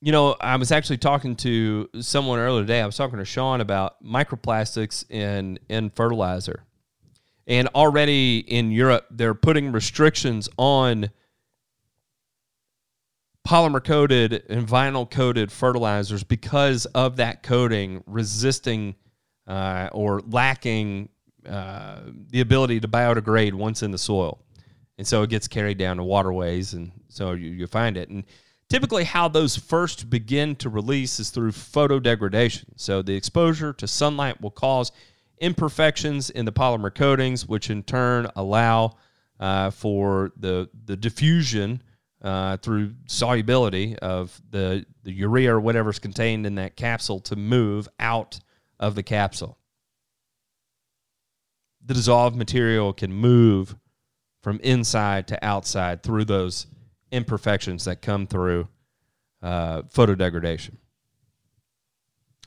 You 0.00 0.12
know, 0.12 0.36
I 0.40 0.56
was 0.56 0.72
actually 0.72 0.98
talking 0.98 1.36
to 1.36 1.90
someone 2.00 2.38
earlier 2.38 2.62
today. 2.62 2.80
I 2.80 2.86
was 2.86 2.96
talking 2.96 3.18
to 3.18 3.24
Sean 3.24 3.60
about 3.60 4.02
microplastics 4.02 5.10
in 5.10 5.58
in 5.68 5.90
fertilizer. 5.90 6.64
And 7.46 7.68
already 7.74 8.38
in 8.38 8.70
Europe, 8.70 9.06
they're 9.10 9.34
putting 9.34 9.72
restrictions 9.72 10.48
on 10.56 11.10
polymer 13.46 13.82
coated 13.82 14.44
and 14.48 14.66
vinyl 14.66 15.10
coated 15.10 15.50
fertilizers 15.50 16.22
because 16.22 16.86
of 16.86 17.16
that 17.16 17.42
coating 17.42 18.02
resisting 18.06 18.94
uh, 19.46 19.88
or 19.92 20.20
lacking 20.28 21.08
uh, 21.48 22.00
the 22.30 22.40
ability 22.40 22.80
to 22.80 22.88
biodegrade 22.88 23.54
once 23.54 23.82
in 23.82 23.90
the 23.90 23.98
soil. 23.98 24.38
And 24.98 25.06
so 25.06 25.22
it 25.22 25.30
gets 25.30 25.48
carried 25.48 25.78
down 25.78 25.96
to 25.96 26.04
waterways, 26.04 26.74
and 26.74 26.92
so 27.08 27.32
you, 27.32 27.50
you 27.50 27.66
find 27.66 27.96
it. 27.96 28.10
And 28.10 28.24
typically, 28.68 29.04
how 29.04 29.28
those 29.28 29.56
first 29.56 30.10
begin 30.10 30.54
to 30.56 30.68
release 30.68 31.18
is 31.18 31.30
through 31.30 31.52
photodegradation. 31.52 32.66
So 32.76 33.00
the 33.00 33.14
exposure 33.14 33.72
to 33.72 33.88
sunlight 33.88 34.42
will 34.42 34.50
cause 34.50 34.92
imperfections 35.38 36.28
in 36.28 36.44
the 36.44 36.52
polymer 36.52 36.94
coatings, 36.94 37.48
which 37.48 37.70
in 37.70 37.82
turn 37.82 38.28
allow 38.36 38.96
uh, 39.40 39.70
for 39.70 40.32
the, 40.36 40.68
the 40.84 40.96
diffusion 40.98 41.82
uh, 42.22 42.56
through 42.58 42.94
solubility 43.06 43.98
of 43.98 44.40
the, 44.50 44.84
the 45.04 45.12
urea 45.12 45.54
or 45.54 45.60
whatever's 45.60 45.98
contained 45.98 46.46
in 46.46 46.56
that 46.56 46.76
capsule 46.76 47.20
to 47.20 47.36
move 47.36 47.88
out 47.98 48.40
of 48.78 48.94
the 48.94 49.02
capsule. 49.02 49.58
The 51.84 51.94
dissolved 51.94 52.36
material 52.36 52.92
can 52.92 53.12
move 53.12 53.76
from 54.42 54.60
inside 54.60 55.28
to 55.28 55.44
outside 55.44 56.02
through 56.02 56.24
those 56.24 56.66
imperfections 57.10 57.84
that 57.84 58.02
come 58.02 58.26
through 58.26 58.68
uh, 59.42 59.82
photodegradation. 59.82 60.76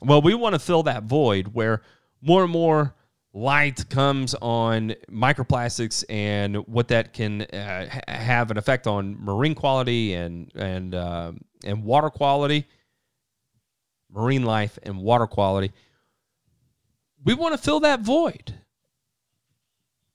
Well, 0.02 0.22
we 0.22 0.34
want 0.34 0.54
to 0.54 0.58
fill 0.58 0.84
that 0.84 1.04
void 1.04 1.48
where 1.48 1.82
more 2.20 2.42
and 2.42 2.52
more 2.52 2.94
light 3.34 3.86
comes 3.90 4.34
on 4.40 4.94
microplastics 5.10 6.04
and 6.08 6.56
what 6.68 6.88
that 6.88 7.12
can 7.12 7.42
uh, 7.42 8.00
have 8.08 8.50
an 8.50 8.56
effect 8.56 8.86
on 8.86 9.16
marine 9.22 9.54
quality 9.54 10.14
and 10.14 10.50
and 10.54 10.94
uh, 10.94 11.32
and 11.64 11.84
water 11.84 12.08
quality, 12.08 12.64
marine 14.10 14.44
life 14.44 14.78
and 14.84 14.96
water 14.96 15.26
quality 15.26 15.72
we 17.24 17.34
want 17.34 17.54
to 17.54 17.58
fill 17.58 17.80
that 17.80 18.00
void 18.00 18.54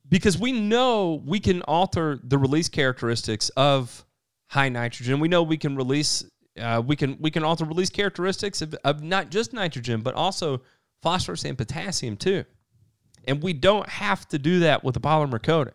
because 0.07 0.37
we 0.37 0.51
know 0.51 1.21
we 1.25 1.39
can 1.39 1.61
alter 1.63 2.19
the 2.23 2.37
release 2.37 2.69
characteristics 2.69 3.49
of 3.49 4.05
high 4.47 4.69
nitrogen. 4.69 5.19
We 5.19 5.27
know 5.27 5.43
we 5.43 5.57
can 5.57 5.75
release 5.75 6.23
uh, 6.59 6.81
we 6.85 6.95
can 6.95 7.17
we 7.19 7.31
can 7.31 7.43
alter 7.43 7.65
release 7.65 7.89
characteristics 7.89 8.61
of, 8.61 8.75
of 8.83 9.01
not 9.01 9.29
just 9.29 9.53
nitrogen 9.53 10.01
but 10.01 10.13
also 10.13 10.61
phosphorus 11.01 11.45
and 11.45 11.57
potassium 11.57 12.15
too. 12.15 12.45
And 13.27 13.41
we 13.41 13.53
don't 13.53 13.87
have 13.87 14.27
to 14.29 14.39
do 14.39 14.59
that 14.59 14.83
with 14.83 14.95
a 14.95 14.99
polymer 14.99 15.41
coating. 15.41 15.73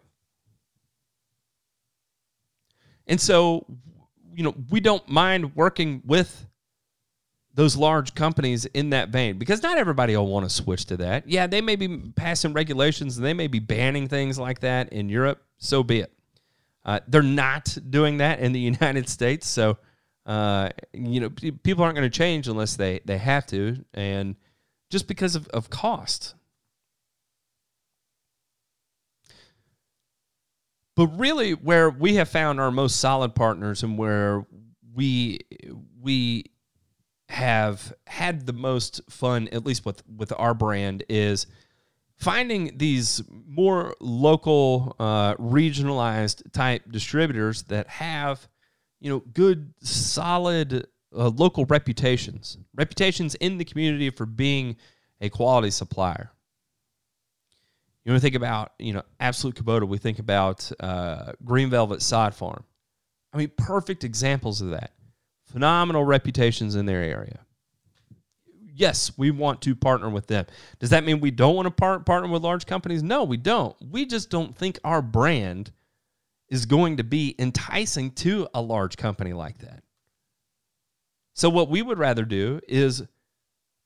And 3.06 3.20
so, 3.20 3.66
you 4.34 4.42
know, 4.42 4.54
we 4.70 4.80
don't 4.80 5.06
mind 5.08 5.54
working 5.54 6.02
with 6.04 6.46
those 7.54 7.76
large 7.76 8.14
companies 8.14 8.64
in 8.66 8.90
that 8.90 9.10
vein 9.10 9.38
because 9.38 9.62
not 9.62 9.78
everybody 9.78 10.16
will 10.16 10.26
want 10.26 10.44
to 10.44 10.50
switch 10.50 10.86
to 10.86 10.96
that. 10.96 11.28
Yeah, 11.28 11.46
they 11.46 11.60
may 11.60 11.76
be 11.76 11.98
passing 12.16 12.52
regulations 12.52 13.16
and 13.16 13.24
they 13.24 13.34
may 13.34 13.46
be 13.46 13.60
banning 13.60 14.08
things 14.08 14.38
like 14.38 14.60
that 14.60 14.92
in 14.92 15.08
Europe. 15.08 15.42
So 15.58 15.82
be 15.82 16.00
it. 16.00 16.12
Uh, 16.84 17.00
they're 17.06 17.22
not 17.22 17.76
doing 17.90 18.18
that 18.18 18.40
in 18.40 18.52
the 18.52 18.60
United 18.74 19.08
States. 19.08 19.46
So, 19.46 19.78
uh, 20.26 20.70
you 20.92 21.20
know, 21.20 21.30
people 21.62 21.84
aren't 21.84 21.96
going 21.96 22.10
to 22.10 22.16
change 22.16 22.48
unless 22.48 22.76
they, 22.76 23.00
they 23.04 23.18
have 23.18 23.46
to. 23.46 23.84
And 23.94 24.34
just 24.90 25.06
because 25.06 25.36
of, 25.36 25.46
of 25.48 25.70
cost. 25.70 26.34
But 30.96 31.08
really, 31.18 31.52
where 31.52 31.90
we 31.90 32.14
have 32.14 32.28
found 32.28 32.60
our 32.60 32.70
most 32.70 32.96
solid 32.96 33.34
partners 33.34 33.82
and 33.82 33.98
where 33.98 34.46
we 34.94 35.40
we 36.00 36.44
have 37.28 37.92
had 38.06 38.46
the 38.46 38.52
most 38.52 39.00
fun, 39.10 39.48
at 39.48 39.66
least 39.66 39.84
with 39.84 40.02
with 40.08 40.32
our 40.36 40.54
brand, 40.54 41.02
is 41.08 41.46
finding 42.16 42.76
these 42.76 43.22
more 43.46 43.94
local, 44.00 44.94
uh, 44.98 45.34
regionalized 45.34 46.50
type 46.52 46.82
distributors 46.90 47.62
that 47.64 47.88
have, 47.88 48.48
you 49.00 49.10
know, 49.10 49.20
good, 49.32 49.74
solid 49.82 50.86
uh, 51.16 51.28
local 51.28 51.64
reputations, 51.66 52.56
reputations 52.74 53.34
in 53.36 53.58
the 53.58 53.64
community 53.64 54.10
for 54.10 54.26
being 54.26 54.76
a 55.20 55.28
quality 55.28 55.70
supplier. 55.70 56.30
You 58.04 58.12
want 58.12 58.20
to 58.20 58.24
think 58.24 58.34
about, 58.34 58.72
you 58.78 58.92
know, 58.92 59.02
Absolute 59.18 59.56
Kubota. 59.56 59.88
We 59.88 59.98
think 59.98 60.18
about 60.18 60.70
uh, 60.78 61.32
Green 61.42 61.70
Velvet 61.70 62.02
Sod 62.02 62.34
Farm. 62.34 62.64
I 63.32 63.38
mean, 63.38 63.50
perfect 63.56 64.04
examples 64.04 64.60
of 64.60 64.70
that 64.70 64.92
phenomenal 65.46 66.04
reputations 66.04 66.74
in 66.74 66.84
their 66.86 67.02
area. 67.02 67.40
Yes, 68.76 69.12
we 69.16 69.30
want 69.30 69.62
to 69.62 69.74
partner 69.74 70.10
with 70.10 70.26
them. 70.26 70.46
Does 70.80 70.90
that 70.90 71.04
mean 71.04 71.20
we 71.20 71.30
don't 71.30 71.54
want 71.54 71.66
to 71.66 71.70
par- 71.70 72.00
partner 72.00 72.28
with 72.28 72.42
large 72.42 72.66
companies? 72.66 73.02
No, 73.02 73.22
we 73.24 73.36
don't. 73.36 73.76
We 73.80 74.04
just 74.04 74.30
don't 74.30 74.56
think 74.56 74.80
our 74.82 75.00
brand 75.00 75.70
is 76.48 76.66
going 76.66 76.96
to 76.96 77.04
be 77.04 77.36
enticing 77.38 78.10
to 78.12 78.48
a 78.52 78.60
large 78.60 78.96
company 78.96 79.32
like 79.32 79.58
that. 79.58 79.84
So, 81.34 81.48
what 81.48 81.68
we 81.68 81.82
would 81.82 81.98
rather 81.98 82.24
do 82.24 82.60
is 82.68 83.04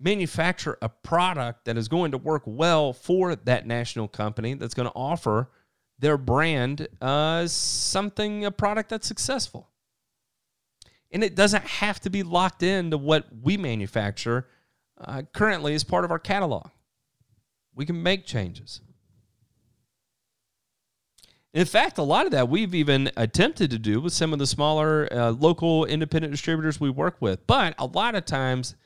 manufacture 0.01 0.79
a 0.81 0.89
product 0.89 1.65
that 1.65 1.77
is 1.77 1.89
going 1.89 2.13
to 2.13 2.19
work 2.19 2.43
well 2.47 2.93
for 2.93 3.35
that 3.35 3.67
national 3.67 4.09
company 4.09 4.55
that's 4.55 4.75
going 4.75 4.89
to 4.89 4.95
offer 4.95 5.51
their 5.99 6.17
brand 6.17 6.87
uh, 7.01 7.47
something, 7.47 8.45
a 8.45 8.51
product 8.51 8.91
that's 8.91 9.09
successful. 9.09 9.69
And 11.11 11.25
it 11.25 11.35
doesn't 11.35 11.65
have 11.65 12.01
to 12.01 12.11
be 12.11 12.23
locked 12.23 12.63
into 12.63 12.99
what 12.99 13.27
we 13.43 13.57
manufacture 13.57 14.47
uh, 15.01 15.23
currently 15.33 15.75
as 15.75 15.85
part 15.85 16.05
of 16.05 16.11
our 16.11 16.19
catalog. 16.19 16.69
We 17.75 17.87
can 17.87 18.03
make 18.03 18.27
changes. 18.27 18.81
In 21.55 21.65
fact, 21.65 21.99
a 21.99 22.03
lot 22.03 22.27
of 22.27 22.33
that 22.33 22.49
we've 22.49 22.75
even 22.75 23.11
attempted 23.17 23.71
to 23.71 23.79
do 23.79 24.01
with 24.01 24.13
some 24.13 24.33
of 24.33 24.39
the 24.39 24.47
smaller 24.47 25.09
uh, 25.11 25.31
local 25.31 25.87
independent 25.87 26.33
distributors 26.33 26.79
we 26.79 26.91
work 26.91 27.17
with. 27.21 27.47
But 27.47 27.75
a 27.79 27.87
lot 27.87 28.15
of 28.15 28.27
times 28.27 28.77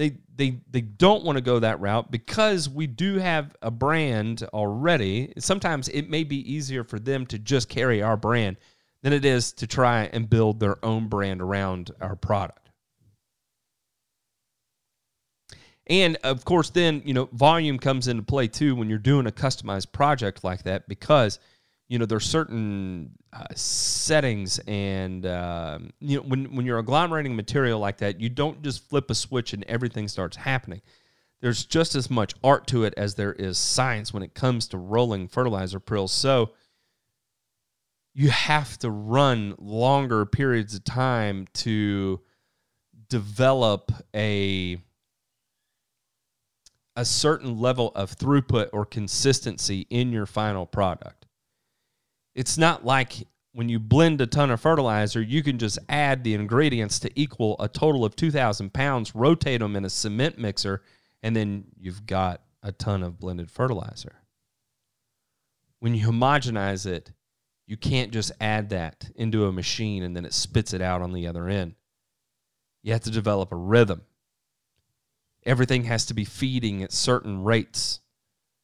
they 0.00 0.16
they 0.34 0.58
they 0.70 0.80
don't 0.80 1.24
want 1.24 1.36
to 1.36 1.42
go 1.42 1.58
that 1.58 1.78
route 1.78 2.10
because 2.10 2.70
we 2.70 2.86
do 2.86 3.18
have 3.18 3.54
a 3.60 3.70
brand 3.70 4.42
already. 4.54 5.34
Sometimes 5.38 5.88
it 5.88 6.08
may 6.08 6.24
be 6.24 6.50
easier 6.50 6.84
for 6.84 6.98
them 6.98 7.26
to 7.26 7.38
just 7.38 7.68
carry 7.68 8.00
our 8.00 8.16
brand 8.16 8.56
than 9.02 9.12
it 9.12 9.26
is 9.26 9.52
to 9.52 9.66
try 9.66 10.04
and 10.04 10.30
build 10.30 10.58
their 10.58 10.82
own 10.82 11.08
brand 11.08 11.42
around 11.42 11.90
our 12.00 12.16
product. 12.16 12.70
And 15.86 16.16
of 16.24 16.46
course, 16.46 16.70
then, 16.70 17.02
you 17.04 17.12
know, 17.12 17.28
volume 17.32 17.78
comes 17.78 18.08
into 18.08 18.22
play 18.22 18.48
too 18.48 18.74
when 18.74 18.88
you're 18.88 18.98
doing 18.98 19.26
a 19.26 19.32
customized 19.32 19.92
project 19.92 20.42
like 20.42 20.62
that 20.62 20.88
because, 20.88 21.38
you 21.90 21.98
know, 21.98 22.06
there's 22.06 22.24
certain 22.24 23.10
uh, 23.32 23.46
settings 23.56 24.60
and, 24.68 25.26
uh, 25.26 25.80
you 25.98 26.18
know, 26.18 26.22
when, 26.22 26.54
when 26.54 26.64
you're 26.64 26.80
agglomerating 26.80 27.34
material 27.34 27.80
like 27.80 27.98
that, 27.98 28.20
you 28.20 28.28
don't 28.28 28.62
just 28.62 28.88
flip 28.88 29.10
a 29.10 29.14
switch 29.14 29.52
and 29.52 29.64
everything 29.64 30.06
starts 30.06 30.36
happening. 30.36 30.80
There's 31.40 31.64
just 31.64 31.96
as 31.96 32.08
much 32.08 32.34
art 32.44 32.68
to 32.68 32.84
it 32.84 32.94
as 32.96 33.16
there 33.16 33.32
is 33.32 33.58
science 33.58 34.14
when 34.14 34.22
it 34.22 34.34
comes 34.34 34.68
to 34.68 34.78
rolling 34.78 35.26
fertilizer 35.26 35.80
prills. 35.80 36.12
So 36.12 36.52
you 38.14 38.30
have 38.30 38.78
to 38.78 38.90
run 38.90 39.56
longer 39.58 40.24
periods 40.26 40.76
of 40.76 40.84
time 40.84 41.48
to 41.54 42.20
develop 43.08 43.90
a 44.14 44.78
a 46.94 47.04
certain 47.04 47.58
level 47.58 47.90
of 47.96 48.14
throughput 48.16 48.68
or 48.72 48.84
consistency 48.84 49.86
in 49.90 50.12
your 50.12 50.26
final 50.26 50.66
product. 50.66 51.19
It's 52.34 52.56
not 52.56 52.84
like 52.84 53.26
when 53.52 53.68
you 53.68 53.78
blend 53.78 54.20
a 54.20 54.26
ton 54.26 54.50
of 54.50 54.60
fertilizer, 54.60 55.20
you 55.20 55.42
can 55.42 55.58
just 55.58 55.78
add 55.88 56.22
the 56.22 56.34
ingredients 56.34 57.00
to 57.00 57.10
equal 57.20 57.56
a 57.58 57.68
total 57.68 58.04
of 58.04 58.14
2,000 58.14 58.72
pounds, 58.72 59.14
rotate 59.14 59.60
them 59.60 59.74
in 59.76 59.84
a 59.84 59.90
cement 59.90 60.38
mixer, 60.38 60.82
and 61.22 61.34
then 61.34 61.64
you've 61.78 62.06
got 62.06 62.42
a 62.62 62.72
ton 62.72 63.02
of 63.02 63.18
blended 63.18 63.50
fertilizer. 63.50 64.16
When 65.80 65.94
you 65.94 66.06
homogenize 66.06 66.86
it, 66.86 67.10
you 67.66 67.76
can't 67.76 68.12
just 68.12 68.32
add 68.40 68.70
that 68.70 69.10
into 69.14 69.46
a 69.46 69.52
machine 69.52 70.02
and 70.02 70.16
then 70.16 70.24
it 70.24 70.34
spits 70.34 70.72
it 70.72 70.82
out 70.82 71.02
on 71.02 71.12
the 71.12 71.26
other 71.26 71.48
end. 71.48 71.74
You 72.82 72.92
have 72.92 73.02
to 73.02 73.10
develop 73.10 73.52
a 73.52 73.56
rhythm. 73.56 74.02
Everything 75.44 75.84
has 75.84 76.06
to 76.06 76.14
be 76.14 76.24
feeding 76.24 76.82
at 76.82 76.92
certain 76.92 77.42
rates. 77.42 78.00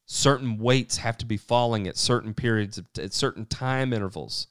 Certain 0.06 0.58
weights 0.58 0.98
have 0.98 1.18
to 1.18 1.26
be 1.26 1.36
falling 1.36 1.88
at 1.88 1.96
certain 1.96 2.32
periods, 2.32 2.80
at 2.96 3.12
certain 3.12 3.44
time 3.44 3.92
intervals. 3.92 4.46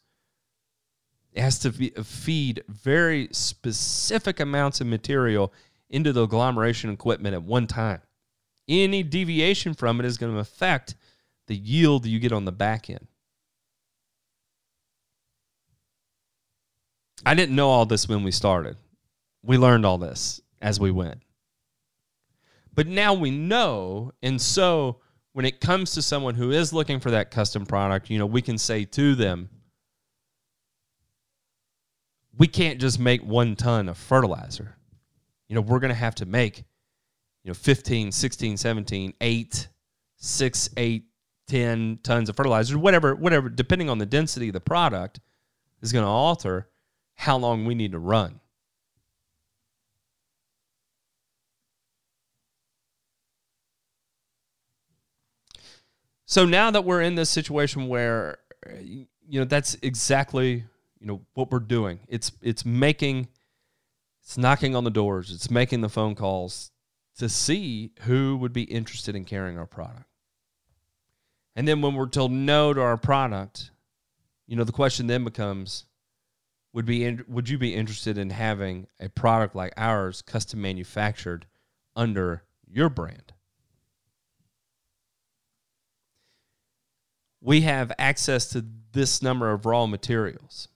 It 1.32 1.42
has 1.42 1.60
to 1.60 1.72
be, 1.72 1.90
feed 1.90 2.64
very 2.68 3.30
specific 3.32 4.42
amounts 4.42 4.82
of 4.82 4.88
material 4.88 5.54
into 5.90 6.12
the 6.12 6.24
agglomeration 6.24 6.90
equipment 6.90 7.36
at 7.36 7.44
one 7.44 7.68
time. 7.68 8.02
Any 8.68 9.02
deviation 9.02 9.74
from 9.74 10.00
it 10.00 10.06
is 10.06 10.18
going 10.18 10.34
to 10.34 10.40
affect 10.40 10.96
the 11.48 11.56
yield 11.56 12.06
you 12.06 12.20
get 12.20 12.34
on 12.34 12.46
the 12.46 12.52
back 12.52 12.90
end. 12.90 13.08
I 17.26 17.34
didn't 17.34 17.56
know 17.56 17.70
all 17.70 17.86
this 17.86 18.10
when 18.10 18.24
we 18.24 18.32
started. 18.32 18.76
We 19.42 19.58
learned 19.58 19.86
all 19.86 19.98
this 19.98 20.42
as 20.62 20.80
we 20.80 20.92
went. 20.92 21.22
But 22.74 22.88
now 22.88 23.14
we 23.14 23.32
know. 23.32 24.12
And 24.22 24.42
so 24.42 25.00
when 25.36 25.44
it 25.44 25.60
comes 25.60 25.92
to 25.92 26.02
someone 26.02 26.34
who 26.34 26.52
is 26.52 26.72
looking 26.72 27.02
for 27.02 27.12
that 27.12 27.30
custom 27.30 27.66
product, 27.66 28.10
you 28.10 28.18
know, 28.18 28.26
we 28.26 28.42
can 28.42 28.58
say 28.58 28.86
to 28.86 29.16
them, 29.16 29.50
we 32.38 32.48
can't 32.48 32.80
just 32.80 33.02
make 33.02 33.22
one 33.22 33.54
ton 33.58 33.90
of 33.90 33.98
fertilizer. 33.98 34.78
You 35.50 35.56
know, 35.56 35.60
we're 35.60 35.80
going 35.80 35.90
to 35.90 35.94
have 35.94 36.16
to 36.16 36.26
make, 36.26 36.60
you 37.44 37.50
know, 37.50 37.54
15, 37.54 38.14
16, 38.14 38.56
17, 38.56 39.14
8, 39.20 39.68
6, 40.16 40.70
8, 40.78 41.04
10 41.50 42.00
tons 42.02 42.30
of 42.30 42.38
fertilizer, 42.38 42.80
whatever, 42.80 43.14
whatever, 43.14 43.50
depending 43.50 43.90
on 43.90 43.98
the 43.98 44.06
density 44.06 44.48
of 44.48 44.54
the 44.54 44.62
product, 44.62 45.20
is 45.82 45.92
going 45.92 46.06
to 46.06 46.10
alter 46.10 46.70
how 47.16 47.36
long 47.36 47.66
we 47.66 47.76
need 47.76 47.92
to 47.92 48.00
run. 48.00 48.40
So 56.36 56.44
now 56.44 56.70
that 56.70 56.84
we're 56.84 57.02
in 57.02 57.16
this 57.16 57.30
situation 57.30 57.88
where 57.88 58.40
uh, 58.68 58.74
you 58.82 59.08
know 59.40 59.46
that's 59.46 59.78
exactly 59.82 60.66
you 61.00 61.08
know 61.08 61.22
what 61.34 61.50
we're 61.50 61.60
doing. 61.60 62.02
It's 62.10 62.34
it's 62.42 62.66
making 62.66 63.30
it's 64.22 64.38
knocking 64.38 64.76
on 64.76 64.84
the 64.84 64.90
doors, 64.90 65.32
it's 65.32 65.50
making 65.50 65.80
the 65.80 65.88
phone 65.88 66.14
calls 66.14 66.72
to 67.20 67.30
see 67.30 67.94
who 68.02 68.36
would 68.36 68.52
be 68.52 68.64
interested 68.64 69.16
in 69.16 69.24
carrying 69.24 69.58
our 69.58 69.66
product. 69.66 70.10
And 71.56 71.66
then 71.66 71.82
when 71.82 71.94
we're 71.94 72.10
told 72.10 72.34
no 72.34 72.74
to 72.74 72.82
our 72.82 72.98
product, 72.98 73.72
you 74.46 74.58
know 74.58 74.66
the 74.66 74.74
question 74.74 75.08
then 75.08 75.24
becomes 75.24 75.86
would 76.74 76.86
be 76.86 77.06
in, 77.06 77.24
would 77.30 77.48
you 77.48 77.58
be 77.58 77.74
interested 77.74 78.18
in 78.18 78.30
having 78.30 78.88
a 79.00 79.08
product 79.08 79.56
like 79.56 79.72
ours 79.78 80.22
custom 80.22 80.62
manufactured 80.62 81.46
under 81.96 82.44
your 82.68 82.90
brand? 82.90 83.32
We 87.46 87.62
have 87.62 87.92
access 88.00 88.48
to 88.48 88.66
this 88.92 89.22
number 89.22 89.52
of 89.52 89.68
raw 89.68 89.86
materials. 89.86 90.68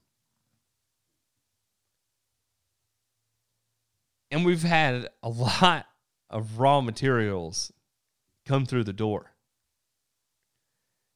And 4.29 4.45
we've 4.45 4.61
had 4.61 5.09
a 5.23 5.29
lot 5.29 5.87
of 6.29 6.59
raw 6.59 6.79
materials 6.79 7.71
come 8.45 8.67
through 8.67 8.83
the 8.83 8.93
door. 8.93 9.31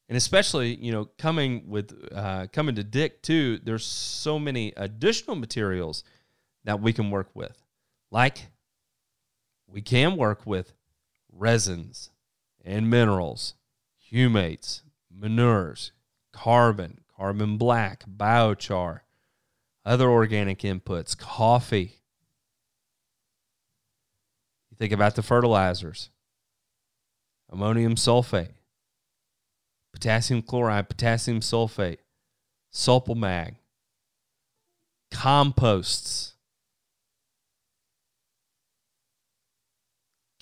And 0.08 0.16
especially, 0.16 0.74
you 0.74 0.90
know, 0.90 1.04
coming 1.18 1.68
with 1.68 1.96
uh, 2.12 2.48
coming 2.52 2.74
to 2.74 2.82
Dick 2.82 3.22
too, 3.22 3.60
there's 3.62 3.86
so 3.86 4.40
many 4.40 4.72
additional 4.76 5.36
materials 5.36 6.02
that 6.64 6.80
we 6.80 6.92
can 6.92 7.12
work 7.12 7.30
with. 7.32 7.62
Like 8.10 8.48
we 9.68 9.82
can 9.82 10.16
work 10.16 10.44
with 10.44 10.74
resins 11.32 12.10
and 12.64 12.90
minerals, 12.90 13.54
humates, 14.12 14.82
manures, 15.16 15.92
carbon, 16.32 17.00
carbon 17.16 17.56
black, 17.56 18.04
biochar, 18.08 19.00
other 19.84 20.08
organic 20.08 20.60
inputs, 20.60 21.16
coffee. 21.16 22.00
You 24.70 24.76
think 24.76 24.92
about 24.92 25.14
the 25.14 25.22
fertilizers, 25.22 26.10
ammonium 27.50 27.94
sulfate, 27.94 28.54
potassium 29.92 30.42
chloride, 30.42 30.88
potassium 30.88 31.40
sulfate, 31.40 31.98
sulfamag, 32.72 33.56
composts, 35.12 36.34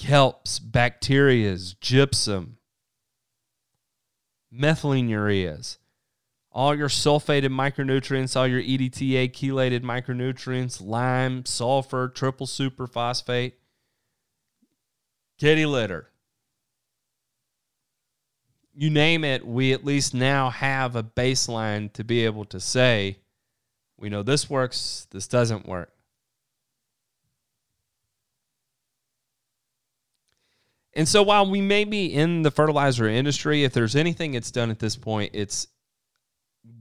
kelps, 0.01 0.59
bacterias, 0.59 1.79
gypsum, 1.79 2.57
methylene 4.55 5.09
ureas, 5.09 5.79
all 6.51 6.75
your 6.75 6.89
sulfated 6.89 7.49
micronutrients, 7.49 8.37
all 8.37 8.47
your 8.47 8.61
EDTA 8.63 9.33
chelated 9.33 9.83
micronutrients, 9.83 10.85
lime, 10.85 11.45
sulfur, 11.47 12.09
triple 12.09 12.47
superphosphate, 12.47 13.53
kitty 15.39 15.67
litter. 15.67 16.09
You 18.75 18.91
name 18.91 19.25
it, 19.25 19.47
we 19.47 19.73
at 19.73 19.85
least 19.85 20.15
now 20.15 20.51
have 20.51 20.97
a 20.97 21.03
baseline 21.03 21.93
to 21.93 22.05
be 22.05 22.25
able 22.25 22.45
to 22.47 22.61
say, 22.61 23.19
we 23.99 24.09
know 24.09 24.23
this 24.23 24.49
works, 24.49 25.07
this 25.11 25.27
doesn't 25.27 25.67
work. 25.67 25.92
And 30.95 31.09
so 31.09 31.23
while 31.23 31.51
we 31.51 31.61
may 31.61 31.85
be 31.85 32.07
in 32.07 32.43
the 32.43 32.51
fertilizer 32.51 33.09
industry, 33.09 33.65
if 33.65 33.73
there's 33.73 33.97
anything 33.97 34.35
it's 34.35 34.51
done 34.51 34.71
at 34.71 34.79
this 34.79 34.97
point, 34.97 35.31
it's 35.35 35.69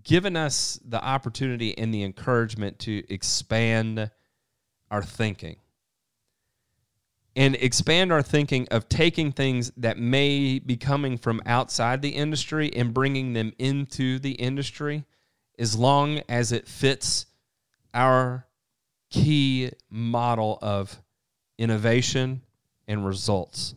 given 0.04 0.36
us 0.36 0.80
the 0.86 1.02
opportunity 1.04 1.78
and 1.78 1.94
the 1.94 2.04
encouragement 2.04 2.80
to 2.80 3.04
expand 3.12 4.12
our 4.90 5.02
thinking. 5.02 5.58
And 7.34 7.56
expand 7.56 8.12
our 8.12 8.22
thinking 8.22 8.68
of 8.72 8.90
taking 8.90 9.32
things 9.32 9.72
that 9.78 9.98
may 9.98 10.60
be 10.60 10.76
coming 10.76 11.18
from 11.18 11.42
outside 11.46 12.02
the 12.02 12.10
industry 12.10 12.74
and 12.76 12.94
bringing 12.94 13.32
them 13.32 13.54
into 13.58 14.20
the 14.20 14.32
industry 14.32 15.06
as 15.58 15.78
long 15.78 16.22
as 16.28 16.52
it 16.52 16.68
fits 16.68 17.28
our 17.94 18.46
key 19.10 19.72
model 19.90 20.60
of 20.62 21.02
innovation 21.58 22.42
and 22.88 23.06
results. 23.06 23.76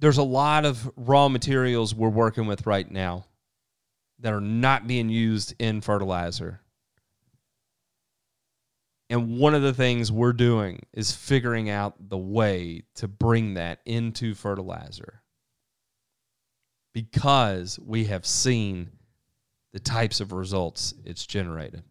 There's 0.00 0.18
a 0.18 0.22
lot 0.22 0.64
of 0.64 0.90
raw 0.96 1.28
materials 1.28 1.94
we're 1.94 2.08
working 2.08 2.46
with 2.46 2.66
right 2.66 2.90
now 2.90 3.26
that 4.18 4.32
are 4.32 4.40
not 4.40 4.86
being 4.86 5.08
used 5.08 5.54
in 5.58 5.80
fertilizer. 5.80 6.60
And 9.10 9.38
one 9.38 9.54
of 9.54 9.62
the 9.62 9.74
things 9.74 10.10
we're 10.10 10.32
doing 10.32 10.86
is 10.92 11.12
figuring 11.12 11.68
out 11.68 11.94
the 12.08 12.18
way 12.18 12.82
to 12.96 13.08
bring 13.08 13.54
that 13.54 13.80
into 13.84 14.34
fertilizer 14.34 15.22
because 16.94 17.78
we 17.78 18.04
have 18.06 18.24
seen 18.24 18.90
the 19.72 19.80
types 19.80 20.20
of 20.20 20.32
results 20.32 20.94
it's 21.04 21.26
generated. 21.26 21.82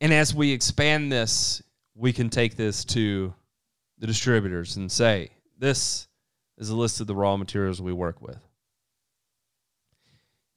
And 0.00 0.12
as 0.12 0.34
we 0.34 0.50
expand 0.50 1.12
this, 1.12 1.62
we 2.02 2.12
can 2.12 2.28
take 2.28 2.56
this 2.56 2.84
to 2.84 3.32
the 3.98 4.08
distributors 4.08 4.76
and 4.76 4.90
say, 4.90 5.30
this 5.56 6.08
is 6.58 6.68
a 6.68 6.74
list 6.74 7.00
of 7.00 7.06
the 7.06 7.14
raw 7.14 7.36
materials 7.36 7.80
we 7.80 7.92
work 7.92 8.20
with. 8.20 8.40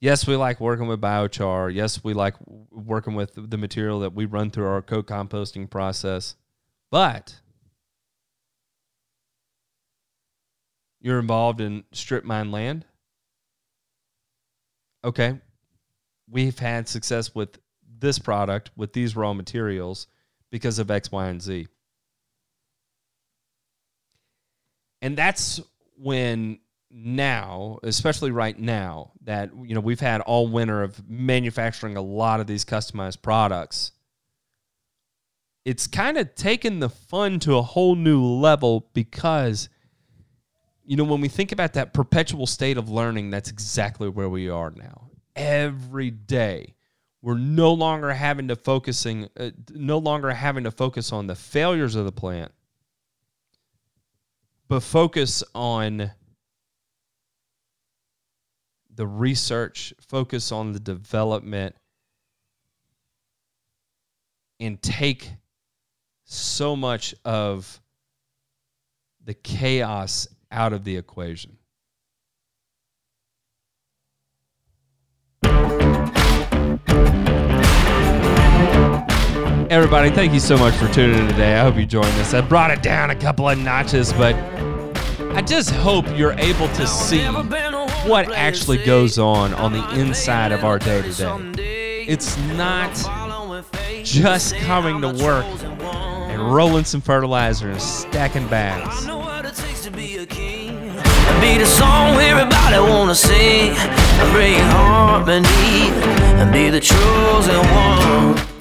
Yes, 0.01 0.25
we 0.25 0.35
like 0.35 0.59
working 0.59 0.87
with 0.87 0.99
biochar. 0.99 1.71
Yes, 1.71 2.03
we 2.03 2.15
like 2.15 2.33
working 2.71 3.13
with 3.13 3.33
the 3.35 3.59
material 3.59 3.99
that 3.99 4.15
we 4.15 4.25
run 4.25 4.49
through 4.49 4.65
our 4.65 4.81
co 4.81 5.03
composting 5.03 5.69
process. 5.69 6.35
But 6.89 7.35
you're 10.99 11.19
involved 11.19 11.61
in 11.61 11.83
strip 11.91 12.23
mine 12.23 12.49
land. 12.51 12.85
Okay. 15.03 15.39
We've 16.27 16.57
had 16.57 16.87
success 16.87 17.35
with 17.35 17.59
this 17.99 18.17
product 18.17 18.71
with 18.75 18.93
these 18.93 19.15
raw 19.15 19.33
materials 19.33 20.07
because 20.51 20.79
of 20.79 20.89
X, 20.91 21.11
Y, 21.11 21.27
and 21.27 21.41
Z. 21.41 21.67
And 25.01 25.17
that's 25.17 25.61
when 25.97 26.59
now, 26.89 27.79
especially 27.83 28.31
right 28.31 28.57
now, 28.57 29.11
that 29.23 29.51
you 29.63 29.75
know 29.75 29.81
we've 29.81 29.99
had 29.99 30.21
all 30.21 30.47
winter 30.47 30.81
of 30.81 31.07
manufacturing 31.09 31.97
a 31.97 32.01
lot 32.01 32.39
of 32.39 32.47
these 32.47 32.65
customized 32.65 33.21
products. 33.21 33.91
It's 35.65 35.87
kind 35.87 36.17
of 36.17 36.35
taken 36.35 36.79
the 36.79 36.89
fun 36.89 37.39
to 37.41 37.55
a 37.55 37.61
whole 37.61 37.95
new 37.95 38.23
level 38.23 38.89
because 38.93 39.67
you 40.85 40.95
know 40.95 41.03
when 41.03 41.21
we 41.21 41.27
think 41.27 41.51
about 41.51 41.73
that 41.73 41.93
perpetual 41.93 42.47
state 42.47 42.77
of 42.77 42.89
learning, 42.89 43.29
that's 43.29 43.49
exactly 43.49 44.07
where 44.07 44.29
we 44.29 44.49
are 44.49 44.71
now. 44.71 45.09
Every 45.35 46.11
day 46.11 46.74
we're 47.25 47.33
no 47.33 47.73
longer 47.73 48.13
having 48.13 48.49
to 48.49 48.55
focusing 48.55 49.27
uh, 49.35 49.49
no 49.73 49.97
longer 49.97 50.29
having 50.29 50.63
to 50.63 50.69
focus 50.69 51.11
on 51.11 51.25
the 51.25 51.33
failures 51.33 51.95
of 51.95 52.05
the 52.05 52.11
plant 52.11 52.51
but 54.67 54.81
focus 54.81 55.43
on 55.55 56.11
the 58.93 59.07
research 59.07 59.91
focus 59.99 60.51
on 60.51 60.71
the 60.71 60.79
development 60.79 61.75
and 64.59 64.79
take 64.79 65.33
so 66.25 66.75
much 66.75 67.15
of 67.25 67.81
the 69.23 69.33
chaos 69.33 70.27
out 70.51 70.73
of 70.73 70.83
the 70.83 70.95
equation 70.95 71.57
Everybody, 79.69 80.11
thank 80.11 80.31
you 80.31 80.39
so 80.39 80.57
much 80.57 80.75
for 80.75 80.87
tuning 80.93 81.17
in 81.17 81.27
today. 81.27 81.55
I 81.55 81.63
hope 81.63 81.75
you 81.75 81.87
joined 81.87 82.05
us. 82.19 82.35
I 82.35 82.41
brought 82.41 82.69
it 82.69 82.83
down 82.83 83.09
a 83.09 83.15
couple 83.15 83.49
of 83.49 83.57
notches, 83.57 84.13
but 84.13 84.35
I 85.33 85.41
just 85.41 85.71
hope 85.71 86.05
you're 86.15 86.33
able 86.33 86.67
to 86.69 86.85
see 86.85 87.25
what 88.05 88.31
actually 88.31 88.77
goes 88.85 89.17
on 89.17 89.55
on 89.55 89.73
the 89.73 89.99
inside 89.99 90.51
of 90.51 90.63
our 90.63 90.77
day 90.77 91.01
to 91.01 91.11
day. 91.55 92.05
It's 92.05 92.37
not 92.55 92.93
just 94.03 94.55
coming 94.57 95.01
to 95.01 95.09
work 95.23 95.45
and 95.45 96.53
rolling 96.53 96.83
some 96.83 97.01
fertilizer 97.01 97.71
and 97.71 97.81
stacking 97.81 98.47
bags. 98.47 99.07
Be 101.41 101.57
the 101.57 101.65
song 101.65 102.15
everybody 102.17 102.79
wanna 102.79 103.15
sing, 103.15 103.73
bring 104.31 104.59
harmony, 104.59 105.89
and 106.39 106.53
be 106.53 106.69
the 106.69 106.79
chosen 106.79 107.57
one. 107.71 108.54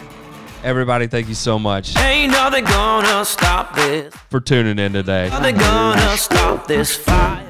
Everybody, 0.65 1.09
thank 1.09 1.29
you 1.29 1.35
so 1.35 1.59
much. 1.59 1.95
Ain't 1.99 2.33
nothing 2.33 2.65
gonna 2.65 3.23
stop 3.27 3.75
this. 3.75 4.15
For 4.31 4.41
tuning 4.41 4.79
in 4.79 4.95
today. 4.95 5.29
Nothing 5.29 5.59
gonna 5.59 6.17
stop 6.17 6.67
this 6.67 6.97
fire. 6.97 7.43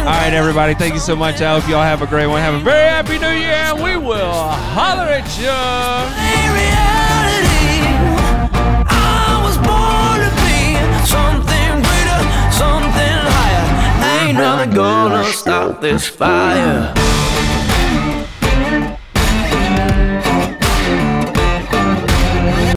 All 0.00 0.14
right, 0.14 0.32
everybody. 0.32 0.74
Thank 0.74 0.94
you 0.94 1.00
so 1.00 1.16
much. 1.16 1.40
I 1.42 1.58
hope 1.58 1.68
y'all 1.68 1.82
have 1.82 2.02
a 2.02 2.06
great 2.06 2.28
one. 2.28 2.40
Have 2.40 2.54
a 2.54 2.60
very 2.60 2.88
happy 2.88 3.18
new 3.18 3.28
year, 3.28 3.50
and 3.50 3.82
we 3.82 3.96
will 3.96 4.32
holler 4.32 5.08
at 5.10 5.26
you. 5.38 6.07
Nothing 14.38 14.70
gonna 14.70 15.24
stop 15.24 15.80
this 15.80 16.06
fire. 16.06 16.94